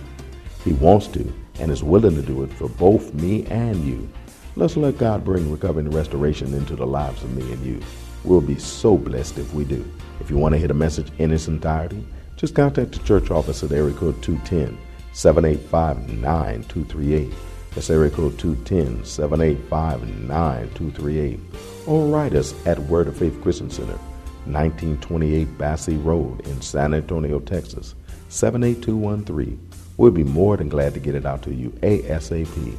He 0.64 0.72
wants 0.72 1.06
to 1.08 1.32
and 1.60 1.70
is 1.70 1.84
willing 1.84 2.14
to 2.14 2.22
do 2.22 2.42
it 2.42 2.52
for 2.52 2.68
both 2.68 3.12
me 3.14 3.44
and 3.46 3.84
you. 3.84 4.08
Let's 4.56 4.76
let 4.76 4.98
God 4.98 5.24
bring 5.24 5.50
recovery 5.50 5.84
and 5.84 5.94
restoration 5.94 6.54
into 6.54 6.76
the 6.76 6.86
lives 6.86 7.22
of 7.22 7.36
me 7.36 7.52
and 7.52 7.64
you. 7.64 7.80
We'll 8.24 8.40
be 8.40 8.58
so 8.58 8.96
blessed 8.96 9.38
if 9.38 9.52
we 9.54 9.64
do. 9.64 9.84
If 10.20 10.30
you 10.30 10.38
want 10.38 10.54
to 10.54 10.58
hear 10.58 10.68
the 10.68 10.74
message 10.74 11.10
in 11.18 11.32
its 11.32 11.48
entirety, 11.48 12.04
just 12.36 12.54
contact 12.54 12.92
the 12.92 12.98
church 13.00 13.30
office 13.30 13.62
at 13.62 13.72
area 13.72 13.94
code 13.94 14.22
210 14.22 14.78
785 15.12 16.08
9238. 16.12 17.32
That's 17.74 17.90
area 17.90 18.10
code 18.10 18.38
210 18.38 19.04
785 19.04 20.08
9238. 20.28 21.40
Or 21.86 22.06
write 22.06 22.34
us 22.34 22.54
at 22.66 22.78
Word 22.78 23.08
of 23.08 23.16
Faith 23.16 23.40
Christian 23.42 23.70
Center, 23.70 23.98
1928 24.46 25.58
Basse 25.58 25.90
Road 25.90 26.46
in 26.46 26.60
San 26.62 26.94
Antonio, 26.94 27.40
Texas, 27.40 27.94
78213. 28.28 29.70
We'll 29.96 30.10
be 30.10 30.24
more 30.24 30.56
than 30.56 30.68
glad 30.68 30.94
to 30.94 31.00
get 31.00 31.14
it 31.14 31.26
out 31.26 31.42
to 31.42 31.54
you 31.54 31.70
ASAP 31.82 32.76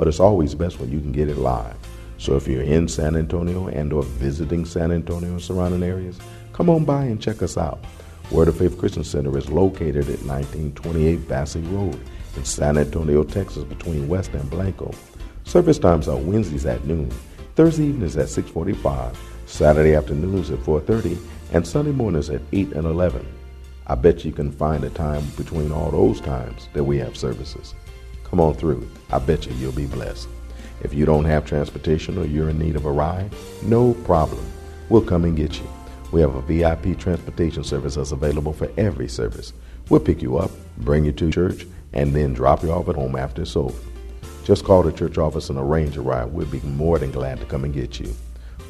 but 0.00 0.08
it's 0.08 0.18
always 0.18 0.54
best 0.54 0.80
when 0.80 0.90
you 0.90 0.98
can 0.98 1.12
get 1.12 1.28
it 1.28 1.36
live. 1.36 1.76
So 2.20 2.36
if 2.36 2.46
you're 2.46 2.60
in 2.60 2.86
San 2.86 3.16
Antonio 3.16 3.68
and 3.68 3.94
or 3.94 4.02
visiting 4.02 4.66
San 4.66 4.92
Antonio 4.92 5.30
and 5.30 5.40
surrounding 5.40 5.82
areas, 5.82 6.18
come 6.52 6.68
on 6.68 6.84
by 6.84 7.04
and 7.04 7.18
check 7.18 7.40
us 7.40 7.56
out. 7.56 7.82
Word 8.30 8.48
of 8.48 8.58
Faith 8.58 8.78
Christian 8.78 9.04
Center 9.04 9.38
is 9.38 9.48
located 9.50 10.02
at 10.02 10.22
1928 10.26 11.26
Basse 11.26 11.56
Road 11.56 11.98
in 12.36 12.44
San 12.44 12.76
Antonio, 12.76 13.24
Texas, 13.24 13.64
between 13.64 14.06
West 14.06 14.34
and 14.34 14.50
Blanco. 14.50 14.92
Service 15.44 15.78
times 15.78 16.08
are 16.08 16.18
Wednesdays 16.18 16.66
at 16.66 16.84
noon, 16.84 17.10
Thursday 17.56 17.84
evenings 17.84 18.18
at 18.18 18.28
6:45, 18.28 19.16
Saturday 19.46 19.94
afternoons 19.94 20.50
at 20.50 20.58
4:30, 20.58 21.16
and 21.54 21.66
Sunday 21.66 21.92
mornings 21.92 22.28
at 22.28 22.42
8 22.52 22.70
and 22.72 22.84
11. 22.84 23.26
I 23.86 23.94
bet 23.94 24.26
you 24.26 24.32
can 24.32 24.52
find 24.52 24.84
a 24.84 24.90
time 24.90 25.24
between 25.38 25.72
all 25.72 25.90
those 25.90 26.20
times 26.20 26.68
that 26.74 26.84
we 26.84 26.98
have 26.98 27.16
services. 27.16 27.74
Come 28.24 28.40
on 28.40 28.52
through. 28.52 28.86
I 29.10 29.20
bet 29.20 29.46
you 29.46 29.54
you'll 29.54 29.72
be 29.72 29.86
blessed. 29.86 30.28
If 30.82 30.94
you 30.94 31.04
don't 31.04 31.24
have 31.24 31.44
transportation 31.44 32.16
or 32.18 32.24
you're 32.24 32.48
in 32.48 32.58
need 32.58 32.76
of 32.76 32.86
a 32.86 32.92
ride, 32.92 33.30
no 33.62 33.94
problem. 33.94 34.44
We'll 34.88 35.02
come 35.02 35.24
and 35.24 35.36
get 35.36 35.58
you. 35.58 35.68
We 36.12 36.20
have 36.20 36.34
a 36.34 36.42
VIP 36.42 36.98
transportation 36.98 37.62
service 37.62 37.94
that's 37.94 38.12
available 38.12 38.52
for 38.52 38.70
every 38.76 39.08
service. 39.08 39.52
We'll 39.88 40.00
pick 40.00 40.22
you 40.22 40.38
up, 40.38 40.50
bring 40.78 41.04
you 41.04 41.12
to 41.12 41.30
church, 41.30 41.66
and 41.92 42.14
then 42.14 42.32
drop 42.32 42.62
you 42.62 42.72
off 42.72 42.88
at 42.88 42.96
home 42.96 43.16
after 43.16 43.42
it's 43.42 43.56
over. 43.56 43.78
Just 44.44 44.64
call 44.64 44.82
the 44.82 44.92
church 44.92 45.18
office 45.18 45.50
and 45.50 45.58
arrange 45.58 45.96
a 45.96 46.00
ride. 46.00 46.32
We'll 46.32 46.46
be 46.46 46.60
more 46.60 46.98
than 46.98 47.10
glad 47.10 47.38
to 47.40 47.46
come 47.46 47.64
and 47.64 47.74
get 47.74 48.00
you. 48.00 48.12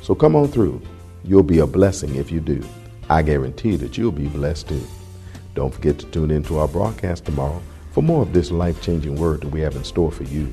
So 0.02 0.14
come 0.14 0.36
on 0.36 0.48
through. 0.48 0.82
You'll 1.24 1.42
be 1.42 1.60
a 1.60 1.66
blessing 1.66 2.16
if 2.16 2.30
you 2.30 2.40
do. 2.40 2.62
I 3.08 3.22
guarantee 3.22 3.76
that 3.76 3.96
you'll 3.96 4.12
be 4.12 4.28
blessed 4.28 4.68
too. 4.68 4.86
Don't 5.54 5.72
forget 5.72 5.98
to 5.98 6.06
tune 6.06 6.30
in 6.30 6.42
to 6.44 6.58
our 6.58 6.68
broadcast 6.68 7.24
tomorrow 7.24 7.62
for 7.92 8.02
more 8.02 8.22
of 8.22 8.32
this 8.32 8.50
life 8.50 8.80
changing 8.82 9.16
word 9.16 9.40
that 9.40 9.48
we 9.48 9.60
have 9.60 9.76
in 9.76 9.84
store 9.84 10.12
for 10.12 10.24
you, 10.24 10.52